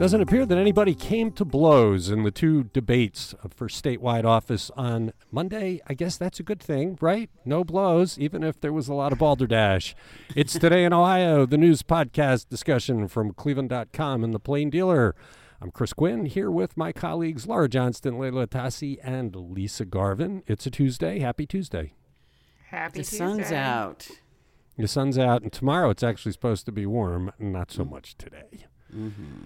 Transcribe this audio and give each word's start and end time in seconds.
Doesn't 0.00 0.22
appear 0.22 0.46
that 0.46 0.56
anybody 0.56 0.94
came 0.94 1.30
to 1.32 1.44
blows 1.44 2.08
in 2.08 2.22
the 2.22 2.30
two 2.30 2.64
debates 2.72 3.34
for 3.54 3.68
statewide 3.68 4.24
office 4.24 4.70
on 4.74 5.12
Monday. 5.30 5.82
I 5.88 5.92
guess 5.92 6.16
that's 6.16 6.40
a 6.40 6.42
good 6.42 6.62
thing, 6.62 6.96
right? 7.02 7.28
No 7.44 7.64
blows, 7.64 8.18
even 8.18 8.42
if 8.42 8.58
there 8.58 8.72
was 8.72 8.88
a 8.88 8.94
lot 8.94 9.12
of 9.12 9.18
balderdash. 9.18 9.94
It's 10.34 10.54
Today 10.54 10.86
in 10.86 10.94
Ohio, 10.94 11.44
the 11.44 11.58
news 11.58 11.82
podcast 11.82 12.48
discussion 12.48 13.08
from 13.08 13.34
cleveland.com 13.34 14.24
and 14.24 14.32
the 14.32 14.38
Plain 14.38 14.70
Dealer. 14.70 15.14
I'm 15.60 15.70
Chris 15.70 15.92
Quinn 15.92 16.24
here 16.24 16.50
with 16.50 16.78
my 16.78 16.92
colleagues 16.92 17.46
Laura 17.46 17.68
Johnston, 17.68 18.18
Leila 18.18 18.46
Tassi, 18.46 18.96
and 19.02 19.36
Lisa 19.36 19.84
Garvin. 19.84 20.42
It's 20.46 20.64
a 20.64 20.70
Tuesday. 20.70 21.18
Happy 21.18 21.44
Tuesday. 21.44 21.92
Happy 22.68 23.00
The 23.00 23.04
Tuesday. 23.04 23.18
sun's 23.18 23.52
out. 23.52 24.08
The 24.78 24.88
sun's 24.88 25.18
out, 25.18 25.42
and 25.42 25.52
tomorrow 25.52 25.90
it's 25.90 26.02
actually 26.02 26.32
supposed 26.32 26.64
to 26.64 26.72
be 26.72 26.86
warm, 26.86 27.32
not 27.38 27.70
so 27.70 27.84
mm. 27.84 27.90
much 27.90 28.16
today. 28.16 28.64
Mm-hmm. 28.96 29.42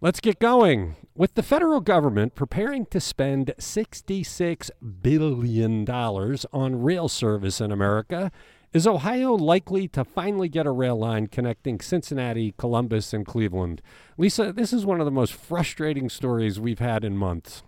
Let's 0.00 0.20
get 0.20 0.38
going. 0.38 0.94
With 1.16 1.34
the 1.34 1.42
federal 1.42 1.80
government 1.80 2.36
preparing 2.36 2.86
to 2.86 3.00
spend 3.00 3.52
$66 3.58 4.70
billion 5.02 5.90
on 5.90 6.82
rail 6.82 7.08
service 7.08 7.60
in 7.60 7.72
America, 7.72 8.30
is 8.72 8.86
Ohio 8.86 9.32
likely 9.34 9.88
to 9.88 10.04
finally 10.04 10.48
get 10.48 10.66
a 10.66 10.70
rail 10.70 10.96
line 10.96 11.26
connecting 11.26 11.80
Cincinnati, 11.80 12.54
Columbus, 12.56 13.12
and 13.12 13.26
Cleveland? 13.26 13.82
Lisa, 14.16 14.52
this 14.52 14.72
is 14.72 14.86
one 14.86 15.00
of 15.00 15.04
the 15.04 15.10
most 15.10 15.32
frustrating 15.32 16.08
stories 16.08 16.60
we've 16.60 16.78
had 16.78 17.02
in 17.02 17.16
months. 17.16 17.64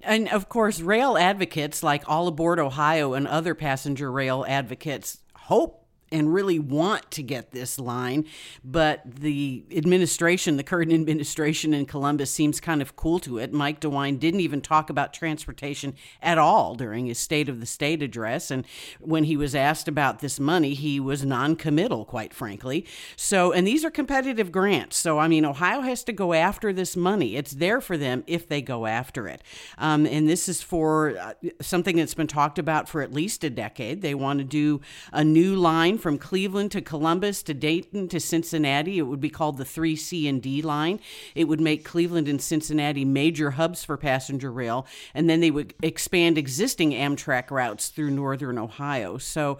And 0.00 0.28
of 0.28 0.48
course, 0.48 0.80
rail 0.80 1.18
advocates 1.18 1.82
like 1.82 2.08
All 2.08 2.28
Aboard 2.28 2.60
Ohio 2.60 3.14
and 3.14 3.26
other 3.26 3.56
passenger 3.56 4.12
rail 4.12 4.44
advocates 4.46 5.18
hope 5.34 5.81
and 6.12 6.32
really 6.32 6.58
want 6.58 7.10
to 7.12 7.22
get 7.22 7.50
this 7.50 7.78
line, 7.78 8.26
but 8.62 9.02
the 9.04 9.64
administration, 9.74 10.56
the 10.56 10.62
current 10.62 10.92
administration 10.92 11.74
in 11.74 11.86
Columbus, 11.86 12.30
seems 12.30 12.60
kind 12.60 12.82
of 12.82 12.94
cool 12.96 13.18
to 13.20 13.38
it. 13.38 13.52
Mike 13.52 13.80
DeWine 13.80 14.18
didn't 14.18 14.40
even 14.40 14.60
talk 14.60 14.90
about 14.90 15.12
transportation 15.12 15.94
at 16.20 16.38
all 16.38 16.74
during 16.74 17.06
his 17.06 17.18
State 17.18 17.48
of 17.48 17.60
the 17.60 17.66
State 17.66 18.02
address. 18.02 18.50
And 18.50 18.66
when 19.00 19.24
he 19.24 19.36
was 19.36 19.54
asked 19.54 19.88
about 19.88 20.20
this 20.20 20.38
money, 20.38 20.74
he 20.74 21.00
was 21.00 21.24
non 21.24 21.56
committal, 21.56 22.04
quite 22.04 22.34
frankly. 22.34 22.86
So, 23.16 23.52
and 23.52 23.66
these 23.66 23.84
are 23.84 23.90
competitive 23.90 24.52
grants. 24.52 24.96
So, 24.96 25.18
I 25.18 25.28
mean, 25.28 25.44
Ohio 25.44 25.80
has 25.80 26.04
to 26.04 26.12
go 26.12 26.32
after 26.32 26.72
this 26.72 26.96
money. 26.96 27.36
It's 27.36 27.52
there 27.52 27.80
for 27.80 27.96
them 27.96 28.24
if 28.26 28.48
they 28.48 28.60
go 28.60 28.86
after 28.86 29.28
it. 29.28 29.42
Um, 29.78 30.06
and 30.06 30.28
this 30.28 30.48
is 30.48 30.62
for 30.62 31.16
uh, 31.18 31.34
something 31.60 31.96
that's 31.96 32.14
been 32.14 32.26
talked 32.26 32.58
about 32.58 32.88
for 32.88 33.02
at 33.02 33.12
least 33.12 33.44
a 33.44 33.50
decade. 33.50 34.02
They 34.02 34.14
want 34.14 34.38
to 34.38 34.44
do 34.44 34.80
a 35.12 35.24
new 35.24 35.56
line 35.56 35.98
from 36.02 36.18
Cleveland 36.18 36.72
to 36.72 36.82
Columbus 36.82 37.42
to 37.44 37.54
Dayton 37.54 38.08
to 38.08 38.18
Cincinnati. 38.18 38.98
It 38.98 39.02
would 39.02 39.20
be 39.20 39.30
called 39.30 39.56
the 39.56 39.64
3C 39.64 40.28
and 40.28 40.42
D 40.42 40.60
line. 40.60 40.98
It 41.34 41.44
would 41.44 41.60
make 41.60 41.84
Cleveland 41.84 42.28
and 42.28 42.42
Cincinnati 42.42 43.04
major 43.04 43.52
hubs 43.52 43.84
for 43.84 43.96
passenger 43.96 44.50
rail, 44.50 44.86
and 45.14 45.30
then 45.30 45.40
they 45.40 45.50
would 45.50 45.74
expand 45.80 46.36
existing 46.36 46.90
Amtrak 46.90 47.50
routes 47.50 47.88
through 47.88 48.10
northern 48.10 48.58
Ohio. 48.58 49.16
So, 49.16 49.58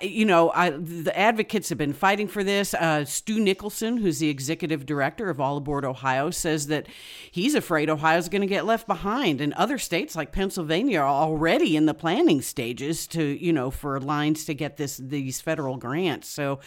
You 0.00 0.24
know, 0.24 0.52
I, 0.52 0.70
the 0.70 1.16
advocates 1.18 1.68
have 1.70 1.78
been 1.78 1.92
fighting 1.92 2.28
for 2.28 2.44
this. 2.44 2.72
Uh, 2.72 3.04
Stu 3.04 3.40
Nicholson, 3.40 3.96
who's 3.96 4.20
the 4.20 4.28
executive 4.28 4.86
director 4.86 5.28
of 5.28 5.40
All 5.40 5.56
Aboard 5.56 5.84
Ohio, 5.84 6.30
says 6.30 6.68
that 6.68 6.86
he's 7.32 7.56
afraid 7.56 7.90
Ohio's 7.90 8.28
going 8.28 8.42
to 8.42 8.46
get 8.46 8.64
left 8.64 8.86
behind, 8.86 9.40
and 9.40 9.52
other 9.54 9.78
states 9.78 10.14
like 10.14 10.30
Pennsylvania 10.30 11.00
are 11.00 11.08
already 11.08 11.76
in 11.76 11.86
the 11.86 11.94
planning 11.94 12.42
stages 12.42 13.08
to, 13.08 13.22
you 13.22 13.52
know, 13.52 13.72
for 13.72 13.98
lines 13.98 14.44
to 14.44 14.54
get 14.54 14.76
this 14.76 14.98
these 14.98 15.40
federal 15.40 15.76
grants. 15.76 16.28
So, 16.28 16.60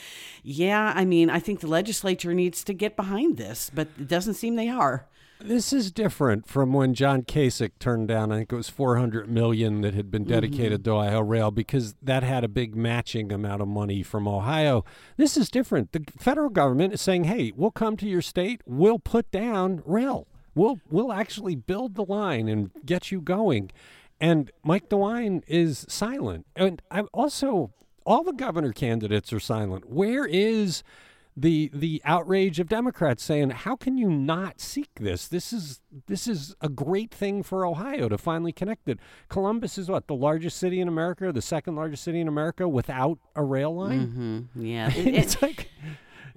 yeah, 0.44 0.92
I 0.94 1.06
mean, 1.06 1.30
I 1.30 1.40
think 1.40 1.62
the 1.62 1.68
legislature 1.68 2.34
needs 2.34 2.66
to 2.66 2.74
get 2.74 2.98
behind 2.98 3.38
this, 3.38 3.72
but 3.74 3.88
it 3.98 4.10
doesn't 4.10 4.34
seem 4.34 4.56
they 4.56 4.70
are. 4.70 5.08
This 5.40 5.74
is 5.74 5.92
different 5.92 6.48
from 6.48 6.74
when 6.74 6.94
John 6.94 7.24
Kasich 7.24 7.72
turned 7.78 8.08
down, 8.08 8.32
I 8.32 8.38
think 8.38 8.54
it 8.54 8.56
was 8.56 8.70
400 8.70 9.30
million 9.30 9.82
that 9.82 9.94
had 9.94 10.10
been 10.10 10.24
mm-hmm. 10.24 10.34
dedicated 10.34 10.84
to 10.86 10.92
Ohio 10.92 11.22
Rail 11.22 11.52
because 11.52 11.96
that 12.02 12.24
had 12.24 12.44
a 12.44 12.48
big 12.48 12.76
matching 12.76 13.32
amount 13.32 13.62
of 13.62 13.68
money 13.68 14.02
from 14.02 14.28
Ohio. 14.28 14.86
This 15.18 15.36
is 15.36 15.50
different. 15.50 15.92
The 15.92 16.06
federal 16.18 16.50
government 16.50 16.94
is 16.94 17.02
saying, 17.02 17.26
"Hey, 17.26 17.52
we'll 17.56 17.72
come 17.72 17.98
to 17.98 18.08
your 18.08 18.22
state. 18.22 18.62
We'll 18.66 19.00
put 19.00 19.30
down 19.32 19.84
rail. 19.86 20.28
We'll 20.56 20.80
we'll 20.90 21.12
actually 21.12 21.56
build 21.56 21.96
the 21.96 22.06
line 22.06 22.48
and 22.48 22.72
get 22.86 23.12
you 23.12 23.22
going." 23.22 23.72
And 24.20 24.52
Mike 24.64 24.90
DeWine 24.90 25.44
is 25.48 25.86
silent. 25.90 26.46
And 26.56 26.82
I 26.90 27.02
also 27.14 27.74
all 28.06 28.24
the 28.24 28.34
governor 28.34 28.72
candidates 28.72 29.34
are 29.34 29.40
silent. 29.40 29.90
Where 29.90 30.26
is 30.26 30.84
the 31.38 31.70
the 31.74 32.02
outrage 32.06 32.60
of 32.60 32.70
Democrats 32.70 33.24
saying, 33.24 33.50
"How 33.50 33.76
can 33.76 33.98
you 33.98 34.10
not 34.10 34.62
seek 34.62 34.90
this? 34.96 35.28
This 35.28 35.52
is 35.52 35.82
this 36.08 36.28
is 36.28 36.56
a 36.62 36.70
great 36.70 37.14
thing 37.14 37.44
for 37.44 37.66
Ohio 37.66 38.08
to 38.10 38.18
finally 38.18 38.52
connect 38.54 38.88
it." 38.88 39.00
Columbus 39.30 39.78
is 39.78 39.90
what 39.90 40.08
the 40.08 40.16
largest 40.16 40.58
city 40.58 40.80
in 40.80 40.88
America, 40.88 41.32
the 41.34 41.42
second 41.42 41.76
largest 41.76 42.04
city 42.04 42.22
in 42.22 42.28
America 42.28 42.68
without 42.70 43.20
a 43.36 43.44
rail 43.44 43.76
line. 43.76 44.48
Mm-hmm. 44.56 44.66
Yeah, 44.66 44.88
It- 44.90 44.98
it- 45.08 45.16
it's 45.16 45.42
like 45.42 45.70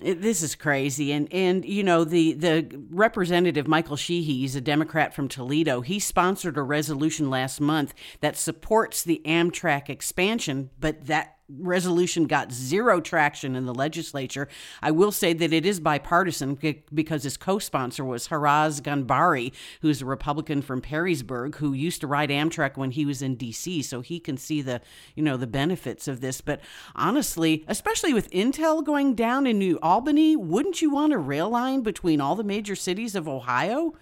It, 0.00 0.22
this 0.22 0.42
is 0.44 0.54
crazy, 0.54 1.10
and 1.12 1.26
and 1.32 1.64
you 1.64 1.82
know 1.82 2.04
the 2.04 2.32
the 2.34 2.68
representative 2.90 3.66
Michael 3.66 3.96
Sheehy, 3.96 4.38
he's 4.40 4.54
a 4.54 4.60
Democrat 4.60 5.12
from 5.14 5.26
Toledo. 5.28 5.80
He 5.80 5.98
sponsored 5.98 6.56
a 6.56 6.62
resolution 6.62 7.30
last 7.30 7.60
month 7.60 7.94
that 8.20 8.36
supports 8.36 9.02
the 9.02 9.20
Amtrak 9.24 9.88
expansion, 9.88 10.70
but 10.78 11.06
that 11.06 11.37
resolution 11.48 12.26
got 12.26 12.52
zero 12.52 13.00
traction 13.00 13.56
in 13.56 13.64
the 13.64 13.74
legislature. 13.74 14.48
I 14.82 14.90
will 14.90 15.12
say 15.12 15.32
that 15.32 15.52
it 15.52 15.64
is 15.64 15.80
bipartisan 15.80 16.58
because 16.92 17.22
his 17.22 17.36
co-sponsor 17.36 18.04
was 18.04 18.28
Haraz 18.28 18.82
Ghanbari, 18.82 19.52
who's 19.80 20.02
a 20.02 20.06
Republican 20.06 20.62
from 20.62 20.82
Perrysburg 20.82 21.56
who 21.56 21.72
used 21.72 22.00
to 22.02 22.06
ride 22.06 22.30
Amtrak 22.30 22.76
when 22.76 22.90
he 22.90 23.06
was 23.06 23.22
in 23.22 23.36
D.C. 23.36 23.82
So 23.82 24.00
he 24.00 24.20
can 24.20 24.36
see 24.36 24.60
the 24.62 24.80
you 25.14 25.22
know 25.22 25.36
the 25.36 25.46
benefits 25.46 26.06
of 26.06 26.20
this. 26.20 26.40
But 26.40 26.60
honestly, 26.94 27.64
especially 27.66 28.12
with 28.12 28.30
Intel 28.30 28.84
going 28.84 29.14
down 29.14 29.46
in 29.46 29.58
New 29.58 29.78
Albany, 29.82 30.36
wouldn't 30.36 30.82
you 30.82 30.90
want 30.90 31.12
a 31.12 31.18
rail 31.18 31.48
line 31.48 31.82
between 31.82 32.20
all 32.20 32.36
the 32.36 32.44
major 32.44 32.76
cities 32.76 33.14
of 33.14 33.26
Ohio? 33.26 33.94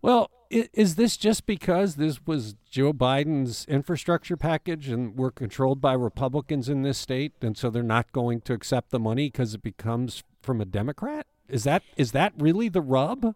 Well, 0.00 0.30
is 0.50 0.94
this 0.94 1.16
just 1.16 1.46
because 1.46 1.96
this 1.96 2.26
was 2.26 2.54
Joe 2.70 2.92
Biden's 2.92 3.66
infrastructure 3.66 4.36
package 4.36 4.88
and 4.88 5.16
we're 5.16 5.30
controlled 5.30 5.80
by 5.80 5.92
Republicans 5.92 6.68
in 6.68 6.82
this 6.82 6.98
state, 6.98 7.32
and 7.42 7.56
so 7.56 7.68
they're 7.68 7.82
not 7.82 8.12
going 8.12 8.40
to 8.42 8.54
accept 8.54 8.90
the 8.90 8.98
money 8.98 9.26
because 9.26 9.54
it 9.54 9.62
becomes 9.62 10.22
from 10.42 10.60
a 10.60 10.64
Democrat? 10.64 11.26
Is 11.48 11.64
that 11.64 11.82
is 11.96 12.12
that 12.12 12.32
really 12.38 12.68
the 12.68 12.80
rub? 12.80 13.34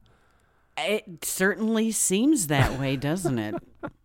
It 0.78 1.24
certainly 1.24 1.90
seems 1.90 2.46
that 2.46 2.78
way, 2.78 2.96
doesn't 2.96 3.38
it? 3.38 3.54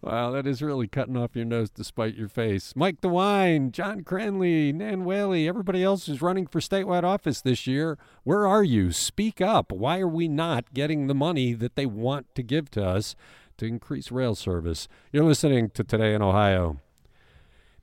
Wow, 0.00 0.30
that 0.30 0.46
is 0.46 0.62
really 0.62 0.88
cutting 0.88 1.16
off 1.16 1.36
your 1.36 1.44
nose 1.44 1.70
to 1.70 1.84
spite 1.84 2.14
your 2.14 2.28
face. 2.28 2.72
Mike 2.74 3.00
DeWine, 3.00 3.70
John 3.70 4.02
Cranley, 4.02 4.72
Nan 4.72 5.04
Whaley, 5.04 5.46
everybody 5.46 5.84
else 5.84 6.06
who's 6.06 6.22
running 6.22 6.46
for 6.46 6.60
statewide 6.60 7.04
office 7.04 7.40
this 7.40 7.66
year. 7.66 7.98
Where 8.24 8.46
are 8.46 8.64
you? 8.64 8.92
Speak 8.92 9.40
up. 9.40 9.70
Why 9.70 10.00
are 10.00 10.08
we 10.08 10.28
not 10.28 10.72
getting 10.72 11.06
the 11.06 11.14
money 11.14 11.52
that 11.52 11.76
they 11.76 11.86
want 11.86 12.34
to 12.34 12.42
give 12.42 12.70
to 12.72 12.84
us 12.84 13.14
to 13.58 13.66
increase 13.66 14.10
rail 14.10 14.34
service? 14.34 14.88
You're 15.12 15.24
listening 15.24 15.70
to 15.70 15.84
Today 15.84 16.14
in 16.14 16.22
Ohio. 16.22 16.78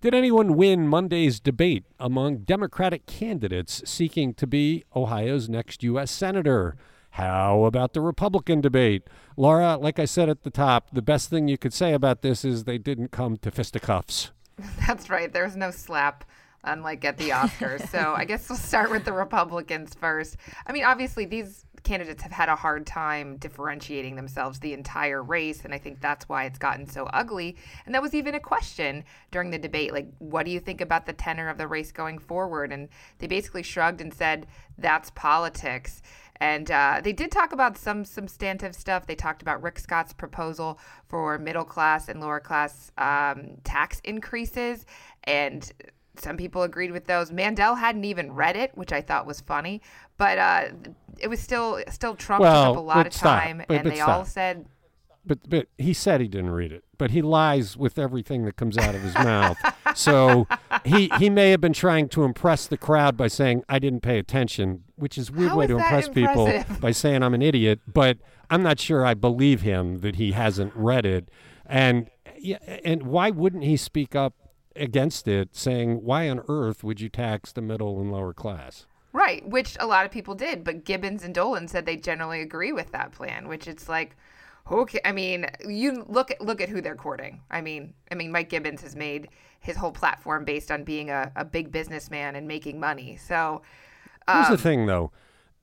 Did 0.02 0.16
anyone 0.16 0.56
win 0.56 0.88
Monday's 0.88 1.42
debate 1.42 1.84
among 2.00 2.40
Democratic 2.40 3.06
candidates 3.06 3.84
seeking 3.86 4.34
to 4.36 4.48
be 4.48 4.86
Ohio's 4.96 5.50
next 5.50 5.84
U.S. 5.84 6.10
Senator? 6.10 6.78
How 7.12 7.66
about 7.66 7.94
the 7.94 8.02
Republican 8.02 8.62
debate? 8.62 9.04
Laura, 9.36 9.78
like 9.78 10.00
I 10.00 10.06
said 10.06 10.30
at 10.30 10.44
the 10.44 10.50
top, 10.50 10.90
the 10.92 11.02
best 11.02 11.30
thing 11.30 11.48
you 11.48 11.58
could 11.58 11.74
say 11.74 11.94
about 11.94 12.22
this 12.22 12.46
is 12.46 12.64
they 12.64 12.78
didn't 12.78 13.10
come 13.12 13.38
to 13.38 13.52
fisticuffs. 13.52 14.32
That's 14.88 15.10
right. 15.10 15.32
There's 15.32 15.56
no 15.56 15.72
slap 15.72 16.24
unlike 16.64 17.06
at 17.06 17.18
the 17.18 17.30
Oscars. 17.30 17.88
so 17.90 18.14
I 18.16 18.26
guess 18.26 18.50
we'll 18.50 18.58
start 18.58 18.92
with 18.92 19.06
the 19.06 19.14
Republicans 19.14 19.94
first. 19.96 20.38
I 20.68 20.74
mean, 20.74 20.84
obviously, 20.84 21.26
these 21.26 21.66
candidates 21.84 22.22
have 22.24 22.32
had 22.32 22.50
a 22.50 22.56
hard 22.56 22.86
time 22.86 23.38
differentiating 23.38 24.16
themselves 24.16 24.60
the 24.60 24.74
entire 24.74 25.24
race. 25.24 25.64
And 25.64 25.74
I 25.74 25.78
think 25.78 26.02
that's 26.02 26.28
why 26.28 26.46
it's 26.46 26.60
gotten 26.60 26.88
so 26.88 27.06
ugly. 27.06 27.56
And 27.86 27.96
that 27.96 28.02
was 28.02 28.14
even 28.14 28.36
a 28.36 28.40
question 28.40 29.04
during 29.32 29.50
the 29.50 29.58
debate 29.58 29.94
like, 29.94 30.08
what 30.20 30.46
do 30.46 30.52
you 30.52 30.60
think 30.60 30.82
about 30.82 31.06
the 31.06 31.14
tenor 31.14 31.50
of 31.50 31.58
the 31.58 31.68
race 31.68 31.92
going 31.92 32.20
forward? 32.20 32.72
And 32.72 32.90
they 33.20 33.28
basically 33.28 33.64
shrugged 33.64 34.02
and 34.02 34.14
said, 34.14 34.48
that's 34.78 35.10
politics. 35.12 36.02
And 36.42 36.72
uh, 36.72 37.02
they 37.04 37.12
did 37.12 37.32
talk 37.32 37.52
about 37.52 37.78
some 37.78 38.06
substantive 38.06 38.74
stuff. 38.74 39.06
They 39.06 39.16
talked 39.16 39.42
about 39.42 39.62
Rick 39.62 39.80
Scott's 39.80 40.14
proposal 40.14 40.80
for 41.08 41.38
middle 41.38 41.66
class 41.66 42.08
and 42.08 42.22
lower 42.22 42.40
class 42.40 42.92
um, 42.98 43.58
tax 43.64 44.00
increases. 44.06 44.86
And 45.26 45.70
some 46.18 46.38
people 46.38 46.64
agreed 46.64 46.92
with 46.92 47.06
those. 47.06 47.32
Mandel 47.32 47.76
hadn't 47.76 48.06
even 48.06 48.34
read 48.34 48.56
it, 48.56 48.72
which 48.76 48.94
I 48.94 49.02
thought 49.02 49.26
was 49.26 49.42
funny, 49.42 49.82
but 50.18 50.38
uh, 50.38 50.66
it 51.20 51.28
was 51.28 51.40
still 51.40 51.82
still 51.90 52.16
Trump 52.16 52.42
well, 52.42 52.72
took 52.72 52.78
up 52.78 52.84
a 52.84 52.86
lot 52.86 53.08
of 53.08 53.14
time, 53.14 53.62
and 53.70 53.84
but 53.84 53.90
they 53.90 53.98
stop. 53.98 54.10
all 54.10 54.26
said. 54.26 54.66
But 55.26 55.50
but 55.50 55.68
he 55.78 55.94
said 55.94 56.22
he 56.22 56.28
didn't 56.28 56.52
read 56.52 56.72
it, 56.72 56.84
but 56.98 57.12
he 57.12 57.22
lies 57.22 57.78
with 57.78 58.00
everything 58.00 58.46
that 58.46 58.56
comes 58.56 58.78
out 58.78 58.96
of 58.96 59.02
his 59.02 59.14
mouth. 59.16 59.58
So 59.96 60.48
he 60.86 61.12
he 61.18 61.32
may 61.32 61.50
have 61.50 61.60
been 61.60 61.74
trying 61.74 62.10
to 62.10 62.24
impress 62.24 62.68
the 62.68 62.78
crowd 62.78 63.18
by 63.18 63.28
saying 63.28 63.64
I 63.68 63.80
didn't 63.80 64.02
pay 64.02 64.20
attention, 64.20 64.84
which 64.96 65.18
is 65.18 65.30
a 65.30 65.34
weird 65.34 65.50
How 65.50 65.58
way 65.58 65.66
is 65.66 65.70
to 65.70 65.78
impress 65.78 66.08
people 66.08 66.64
by 66.80 66.92
saying 66.92 67.24
I'm 67.24 67.34
an 67.34 67.42
idiot. 67.42 67.80
But 67.92 68.20
I'm 68.52 68.62
not 68.62 68.80
sure 68.80 69.04
I 69.04 69.16
believe 69.16 69.62
him 69.62 70.00
that 70.02 70.18
he 70.18 70.32
hasn't 70.34 70.74
read 70.76 71.06
it. 71.06 71.30
And 71.66 72.10
yeah, 72.38 72.60
and 72.86 73.04
why 73.04 73.32
wouldn't 73.32 73.64
he 73.64 73.78
speak 73.78 74.16
up 74.16 74.36
against 74.76 75.28
it, 75.28 75.56
saying 75.56 76.04
why 76.04 76.30
on 76.30 76.42
earth 76.48 76.84
would 76.84 77.02
you 77.02 77.10
tax 77.10 77.52
the 77.52 77.62
middle 77.62 78.00
and 78.00 78.12
lower 78.12 78.34
class? 78.34 78.86
Right, 79.12 79.48
which 79.48 79.76
a 79.80 79.88
lot 79.88 80.06
of 80.06 80.12
people 80.12 80.36
did, 80.36 80.64
but 80.64 80.86
Gibbons 80.86 81.24
and 81.24 81.34
Dolan 81.34 81.68
said 81.68 81.86
they 81.86 81.98
generally 81.98 82.42
agree 82.42 82.72
with 82.72 82.92
that 82.92 83.12
plan, 83.12 83.48
which 83.48 83.68
it's 83.68 83.90
like 83.90 84.16
okay, 84.70 85.00
I 85.04 85.12
mean, 85.12 85.46
you 85.68 86.06
look 86.08 86.32
at 86.32 86.42
look 86.42 86.62
at 86.62 86.70
who 86.70 86.82
they're 86.82 86.96
courting. 86.96 87.42
I 87.50 87.62
mean, 87.62 87.94
I 88.12 88.16
mean 88.16 88.32
Mike 88.32 88.50
Gibbons 88.50 88.82
has 88.82 88.96
made 88.96 89.30
his 89.60 89.76
whole 89.76 89.92
platform 89.92 90.46
based 90.46 90.72
on 90.72 90.84
being 90.84 91.10
a, 91.10 91.32
a 91.36 91.44
big 91.44 91.72
businessman 91.72 92.36
and 92.36 92.48
making 92.48 92.80
money. 92.80 93.18
So 93.18 93.62
Here's 94.32 94.48
um, 94.48 94.52
the 94.52 94.62
thing, 94.62 94.86
though. 94.86 95.12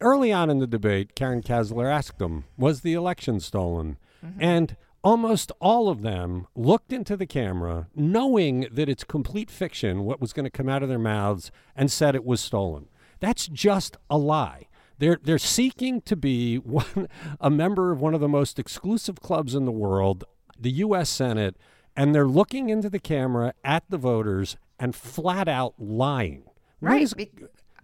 Early 0.01 0.33
on 0.33 0.51
in 0.51 0.59
the 0.59 0.67
debate, 0.67 1.15
Karen 1.15 1.43
Kasler 1.43 1.91
asked 1.91 2.19
them, 2.19 2.45
Was 2.59 2.81
the 2.81 2.95
election 2.95 3.41
stolen? 3.41 3.97
And 4.41 4.77
almost 5.05 5.53
all 5.61 5.89
of 5.89 6.03
them 6.03 6.49
looked 6.57 6.93
into 6.93 7.17
the 7.17 7.27
camera, 7.27 7.87
knowing 7.95 8.67
that 8.73 8.89
it's 8.89 9.05
complete 9.05 9.51
fiction 9.51 10.03
what 10.03 10.21
was 10.21 10.33
going 10.33 10.45
to 10.45 10.51
come 10.51 10.69
out 10.69 10.83
of 10.83 10.89
their 10.89 10.99
mouths, 10.99 11.53
and 11.77 11.93
said 11.93 12.17
it 12.17 12.25
was 12.25 12.41
stolen. 12.41 12.89
That's 13.21 13.47
just 13.47 13.97
a 14.11 14.19
lie. 14.19 14.67
They're, 14.99 15.19
they're 15.23 15.39
seeking 15.39 16.01
to 16.03 16.17
be 16.17 16.57
one, 16.59 17.09
a 17.41 17.51
member 17.51 17.93
of 17.93 18.01
one 18.01 18.15
of 18.15 18.21
the 18.21 18.29
most 18.29 18.59
exclusive 18.59 19.21
clubs 19.21 19.55
in 19.55 19.65
the 19.65 19.73
world, 19.73 20.25
the 20.59 20.71
U.S. 20.73 21.11
Senate, 21.11 21.57
and 21.97 22.15
they're 22.15 22.27
looking 22.27 22.69
into 22.69 22.91
the 22.91 22.99
camera 22.99 23.55
at 23.65 23.85
the 23.89 23.99
voters 23.99 24.57
and 24.79 24.95
flat 24.95 25.49
out 25.49 25.75
lying. 25.79 26.45
Right. 26.81 27.03
is- 27.03 27.15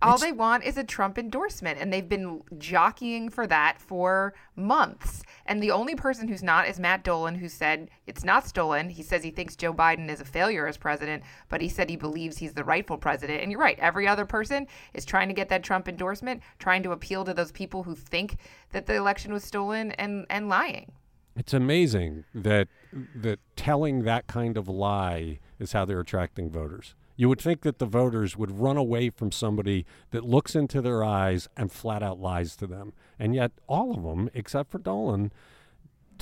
all 0.02 0.14
it's- 0.16 0.20
they 0.20 0.32
want 0.32 0.64
is 0.64 0.76
a 0.76 0.84
Trump 0.84 1.19
endorsement, 1.19 1.78
and 1.81 1.93
they've 1.93 2.08
been 2.08 2.43
jockeying 2.58 3.28
for 3.31 3.46
that 3.46 3.81
for 3.81 4.34
months. 4.56 5.22
And 5.46 5.62
the 5.62 5.70
only 5.70 5.94
person 5.94 6.28
who's 6.28 6.43
not 6.43 6.69
is 6.69 6.78
Matt 6.78 7.04
Dolan, 7.04 7.37
who 7.37 7.49
said 7.49 7.90
it's 8.06 8.25
not 8.25 8.46
stolen. 8.46 8.90
He 8.90 9.02
says 9.02 9.22
he 9.25 9.31
thinks 9.31 9.56
Joe 9.56 9.75
Biden 9.75 10.08
is 10.08 10.20
a 10.20 10.25
failure 10.25 10.66
as 10.66 10.76
president, 10.76 11.22
but 11.49 11.60
he 11.60 11.69
said 11.69 11.90
he 11.90 11.96
believes 11.96 12.38
he's 12.38 12.54
the 12.54 12.64
rightful 12.64 12.99
president. 12.99 13.43
And 13.43 13.50
you're 13.50 13.60
right, 13.60 13.78
every 13.78 14.06
other 14.06 14.26
person 14.26 14.66
is 14.94 15.04
trying 15.04 15.28
to 15.28 15.34
get 15.34 15.49
that 15.49 15.62
Trump 15.62 15.88
endorsement, 15.88 16.43
trying 16.58 16.82
to 16.84 16.93
appeal 16.93 17.25
to 17.25 17.34
those 17.34 17.52
people 17.52 17.82
who 17.82 17.94
think 17.94 18.37
that 18.70 18.87
the 18.87 18.94
election 18.94 19.32
was 19.32 19.44
stolen 19.44 19.93
and, 19.93 20.26
and 20.31 20.48
lying. 20.48 20.93
It's 21.34 21.55
amazing 21.55 22.25
that 22.34 22.69
that 23.14 23.38
telling 23.56 24.02
that 24.05 24.26
kind 24.26 24.56
of 24.58 24.69
lie 24.69 25.38
is 25.58 25.72
how 25.72 25.84
they're 25.87 26.00
attracting 26.00 26.50
voters. 26.50 26.94
You 27.16 27.28
would 27.28 27.40
think 27.40 27.62
that 27.62 27.78
the 27.78 27.86
voters 27.86 28.36
would 28.36 28.58
run 28.58 28.76
away 28.76 29.10
from 29.10 29.32
somebody 29.32 29.84
that 30.10 30.24
looks 30.24 30.54
into 30.54 30.80
their 30.80 31.04
eyes 31.04 31.48
and 31.56 31.70
flat 31.70 32.02
out 32.02 32.18
lies 32.18 32.56
to 32.56 32.66
them. 32.66 32.92
And 33.18 33.34
yet 33.34 33.52
all 33.66 33.94
of 33.94 34.02
them, 34.02 34.30
except 34.34 34.70
for 34.70 34.78
Dolan, 34.78 35.32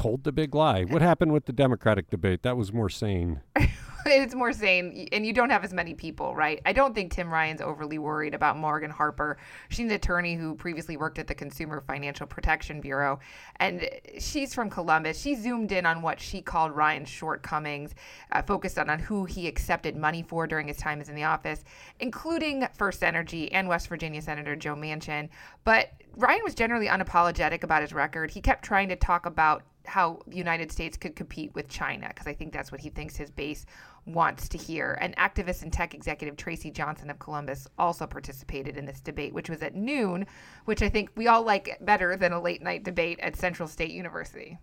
told 0.01 0.25
the 0.25 0.33
big 0.33 0.55
lie. 0.55 0.85
What 0.85 1.03
happened 1.03 1.31
with 1.31 1.45
the 1.45 1.53
Democratic 1.53 2.09
debate? 2.09 2.43
That 2.43 2.57
was 2.57 2.73
more 2.73 2.89
sane. 2.89 3.43
it's 4.07 4.35
more 4.35 4.51
sane, 4.55 5.09
and 5.13 5.27
you 5.27 5.35
don't 5.35 5.51
have 5.51 5.63
as 5.63 5.75
many 5.75 5.93
people, 5.93 6.35
right? 6.35 6.59
I 6.65 6.73
don't 6.73 6.95
think 6.95 7.13
Tim 7.13 7.31
Ryan's 7.31 7.61
overly 7.61 7.99
worried 7.99 8.33
about 8.33 8.57
Morgan 8.57 8.91
Harper. 8.91 9.37
She's 9.69 9.85
an 9.85 9.93
attorney 9.93 10.37
who 10.37 10.55
previously 10.55 10.97
worked 10.97 11.19
at 11.19 11.27
the 11.27 11.35
Consumer 11.35 11.83
Financial 11.87 12.27
Protection 12.27 12.81
Bureau, 12.81 13.19
and 13.57 13.87
she's 14.19 14.55
from 14.55 14.71
Columbus. 14.71 15.21
She 15.21 15.35
zoomed 15.35 15.71
in 15.71 15.85
on 15.85 16.01
what 16.01 16.19
she 16.19 16.41
called 16.41 16.73
Ryan's 16.73 17.11
shortcomings, 17.11 17.95
uh, 18.33 18.41
focused 18.41 18.79
on, 18.79 18.89
on 18.89 19.01
who 19.01 19.27
he 19.27 19.47
accepted 19.47 19.97
money 19.97 20.23
for 20.23 20.47
during 20.47 20.69
his 20.69 20.79
time 20.79 21.03
as 21.03 21.11
in 21.11 21.15
the 21.15 21.25
office, 21.25 21.63
including 21.99 22.67
First 22.73 23.05
Energy 23.05 23.53
and 23.53 23.69
West 23.69 23.89
Virginia 23.89 24.23
Senator 24.23 24.57
Joe 24.57 24.77
Manchin. 24.77 25.29
But 25.65 25.91
Ryan 26.17 26.41
was 26.45 26.55
generally 26.55 26.89
unapologetic 26.89 27.63
about 27.63 27.83
his 27.83 27.93
record. 27.93 28.31
He 28.31 28.41
kept 28.41 28.65
trying 28.65 28.89
to 28.89 28.97
talk 28.97 29.27
about 29.27 29.63
how 29.87 30.21
the 30.27 30.37
United 30.37 30.71
States 30.71 30.97
could 30.97 31.17
compete 31.17 31.55
with 31.55 31.69
China, 31.69 32.09
because 32.09 32.27
I 32.27 32.35
think 32.35 32.53
that's 32.53 32.71
what 32.71 32.81
he 32.81 32.91
thinks 32.91 33.17
his 33.17 33.31
base 33.31 33.65
wants 34.07 34.49
to 34.51 34.59
hear. 34.59 34.99
And 35.01 35.17
activist 35.17 35.63
and 35.63 35.73
tech 35.73 35.95
executive 35.95 36.37
Traci 36.37 36.73
Johnson 36.73 37.11
of 37.11 37.19
Columbus 37.19 37.67
also 37.79 38.07
participated 38.07 38.77
in 38.77 38.85
this 38.85 39.01
debate, 39.01 39.33
which 39.33 39.49
was 39.49 39.63
at 39.63 39.75
noon, 39.75 40.27
which 40.67 40.83
I 40.83 40.89
think 40.89 41.11
we 41.17 41.29
all 41.29 41.43
like 41.43 41.79
better 41.81 42.17
than 42.17 42.33
a 42.33 42.41
late 42.41 42.63
night 42.63 42.85
debate 42.85 43.19
at 43.21 43.37
Central 43.37 43.69
State 43.69 43.93
University. 43.93 44.59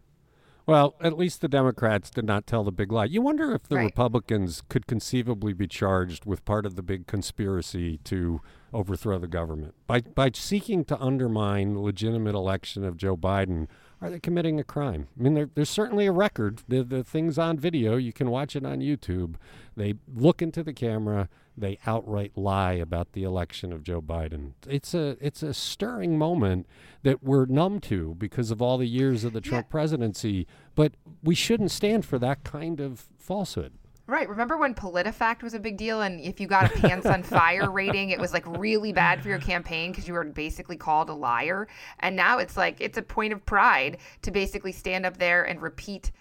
Well, 0.68 0.96
at 1.00 1.18
least 1.18 1.40
the 1.40 1.48
Democrats 1.48 2.10
did 2.10 2.26
not 2.26 2.46
tell 2.46 2.66
the 2.66 2.74
big 2.74 2.92
lie. 2.92 3.06
You 3.06 3.22
wonder 3.22 3.54
if 3.56 3.64
the 3.64 3.78
Right. 3.78 3.86
Republicans 3.86 4.64
could 4.68 4.86
conceivably 4.86 5.54
be 5.54 5.66
charged 5.66 6.26
with 6.26 6.44
part 6.44 6.66
of 6.66 6.76
the 6.76 6.84
big 6.84 7.08
conspiracy 7.08 8.00
to 8.04 8.42
overthrow 8.74 9.18
the 9.18 9.30
government 9.30 9.74
by 9.88 10.02
by 10.02 10.30
seeking 10.34 10.84
to 10.84 11.00
undermine 11.02 11.74
the 11.74 11.80
legitimate 11.80 12.36
election 12.36 12.84
of 12.84 12.98
Joe 12.98 13.16
Biden. 13.16 13.68
Are 14.02 14.10
they 14.10 14.20
committing 14.20 14.60
a 14.60 14.64
crime? 14.64 15.08
I 15.18 15.24
mean, 15.24 15.34
there, 15.36 15.50
there's 15.56 15.70
certainly 15.70 16.06
a 16.06 16.12
record. 16.12 16.62
The, 16.68 16.84
the 16.84 17.04
thing's 17.04 17.40
on 17.40 17.58
video. 17.58 17.96
You 17.96 18.12
can 18.14 18.30
watch 18.30 18.56
it 18.56 18.66
on 18.66 18.80
YouTube. 18.80 19.36
They 19.76 19.96
look 20.14 20.42
into 20.42 20.64
the 20.64 20.74
camera. 20.74 21.30
They 21.58 21.80
outright 21.88 22.34
lie 22.36 22.74
about 22.74 23.14
the 23.14 23.24
election 23.24 23.74
of 23.74 23.84
Joe 23.84 24.02
Biden. 24.02 24.52
It's 24.68 24.94
a 24.94 25.18
it's 25.20 25.42
a 25.42 25.54
stirring 25.54 26.18
moment 26.18 26.68
that 27.02 27.24
we're 27.24 27.46
numb 27.46 27.80
to 27.82 28.16
because 28.18 28.52
of 28.52 28.62
all 28.62 28.78
the 28.78 28.88
years 28.88 29.24
of 29.24 29.34
the 29.34 29.42
Trump 29.42 29.70
presidency. 29.70 30.46
But 30.76 30.94
we 31.24 31.34
shouldn't 31.34 31.72
stand 31.72 32.06
for 32.06 32.20
that 32.20 32.44
kind 32.44 32.80
of 32.80 33.08
falsehood. 33.18 33.74
Right. 34.08 34.30
Remember 34.30 34.56
when 34.56 34.74
PolitiFact 34.74 35.44
was 35.44 35.54
a 35.54 35.60
big 35.60 35.76
deal, 35.76 36.02
and 36.02 36.22
if 36.22 36.40
you 36.40 36.48
got 36.48 36.74
a 36.74 36.80
pants 36.80 37.06
on 37.06 37.24
fire 37.24 37.70
rating, 37.72 38.12
it 38.12 38.20
was 38.20 38.32
like 38.32 38.46
really 38.58 38.94
bad 38.94 39.22
for 39.22 39.28
your 39.28 39.40
campaign 39.40 39.92
because 39.92 40.08
you 40.08 40.14
were 40.14 40.24
basically 40.24 40.78
called 40.78 41.10
a 41.10 41.14
liar. 41.14 41.68
And 42.00 42.16
now 42.16 42.38
it's 42.38 42.56
like 42.56 42.78
it's 42.80 42.98
a 42.98 43.02
point 43.02 43.34
of 43.34 43.46
pride 43.46 43.98
to 44.22 44.32
basically 44.32 44.72
stand 44.72 45.06
up 45.06 45.18
there 45.18 45.44
and 45.44 45.62
repeat 45.62 46.12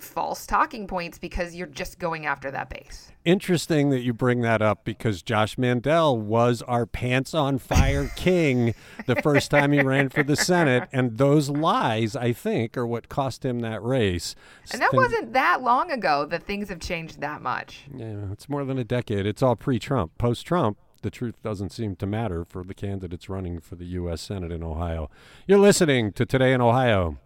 false 0.00 0.46
talking 0.46 0.86
points 0.86 1.18
because 1.18 1.54
you're 1.54 1.66
just 1.66 1.98
going 1.98 2.26
after 2.26 2.50
that 2.50 2.68
base. 2.70 3.10
Interesting 3.24 3.90
that 3.90 4.00
you 4.00 4.12
bring 4.12 4.40
that 4.42 4.62
up 4.62 4.84
because 4.84 5.22
Josh 5.22 5.58
Mandel 5.58 6.18
was 6.18 6.62
our 6.62 6.86
pants 6.86 7.34
on 7.34 7.58
fire 7.58 8.10
king 8.16 8.74
the 9.06 9.16
first 9.16 9.50
time 9.50 9.72
he 9.72 9.80
ran 9.80 10.08
for 10.08 10.22
the 10.22 10.36
Senate. 10.36 10.88
And 10.92 11.18
those 11.18 11.48
lies, 11.50 12.16
I 12.16 12.32
think, 12.32 12.76
are 12.76 12.86
what 12.86 13.08
cost 13.08 13.44
him 13.44 13.60
that 13.60 13.82
race. 13.82 14.34
And 14.72 14.80
that 14.80 14.90
Thing- 14.90 14.98
wasn't 14.98 15.32
that 15.34 15.62
long 15.62 15.90
ago 15.90 16.24
that 16.26 16.44
things 16.44 16.68
have 16.70 16.80
changed 16.80 17.20
that 17.20 17.42
much. 17.42 17.84
Yeah, 17.94 18.32
it's 18.32 18.48
more 18.48 18.64
than 18.64 18.78
a 18.78 18.84
decade. 18.84 19.26
It's 19.26 19.42
all 19.42 19.56
pre 19.56 19.78
Trump. 19.78 20.16
Post 20.18 20.46
Trump, 20.46 20.78
the 21.02 21.10
truth 21.10 21.40
doesn't 21.42 21.70
seem 21.70 21.94
to 21.96 22.06
matter 22.06 22.44
for 22.44 22.64
the 22.64 22.74
candidates 22.74 23.28
running 23.28 23.60
for 23.60 23.76
the 23.76 23.84
U.S. 23.86 24.20
Senate 24.20 24.50
in 24.50 24.62
Ohio. 24.62 25.10
You're 25.46 25.58
listening 25.58 26.12
to 26.14 26.26
Today 26.26 26.52
in 26.52 26.60
Ohio. 26.60 27.18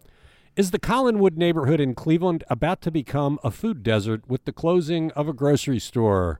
Is 0.55 0.69
the 0.69 0.77
Collinwood 0.77 1.35
neighborhood 1.35 1.79
in 1.79 1.95
Cleveland 1.95 2.43
about 2.47 2.79
to 2.81 2.91
become 2.91 3.39
a 3.43 3.49
food 3.49 3.81
desert 3.81 4.29
with 4.29 4.45
the 4.45 4.53
closing 4.53 5.09
of 5.13 5.27
a 5.27 5.33
grocery 5.33 5.79
store? 5.79 6.39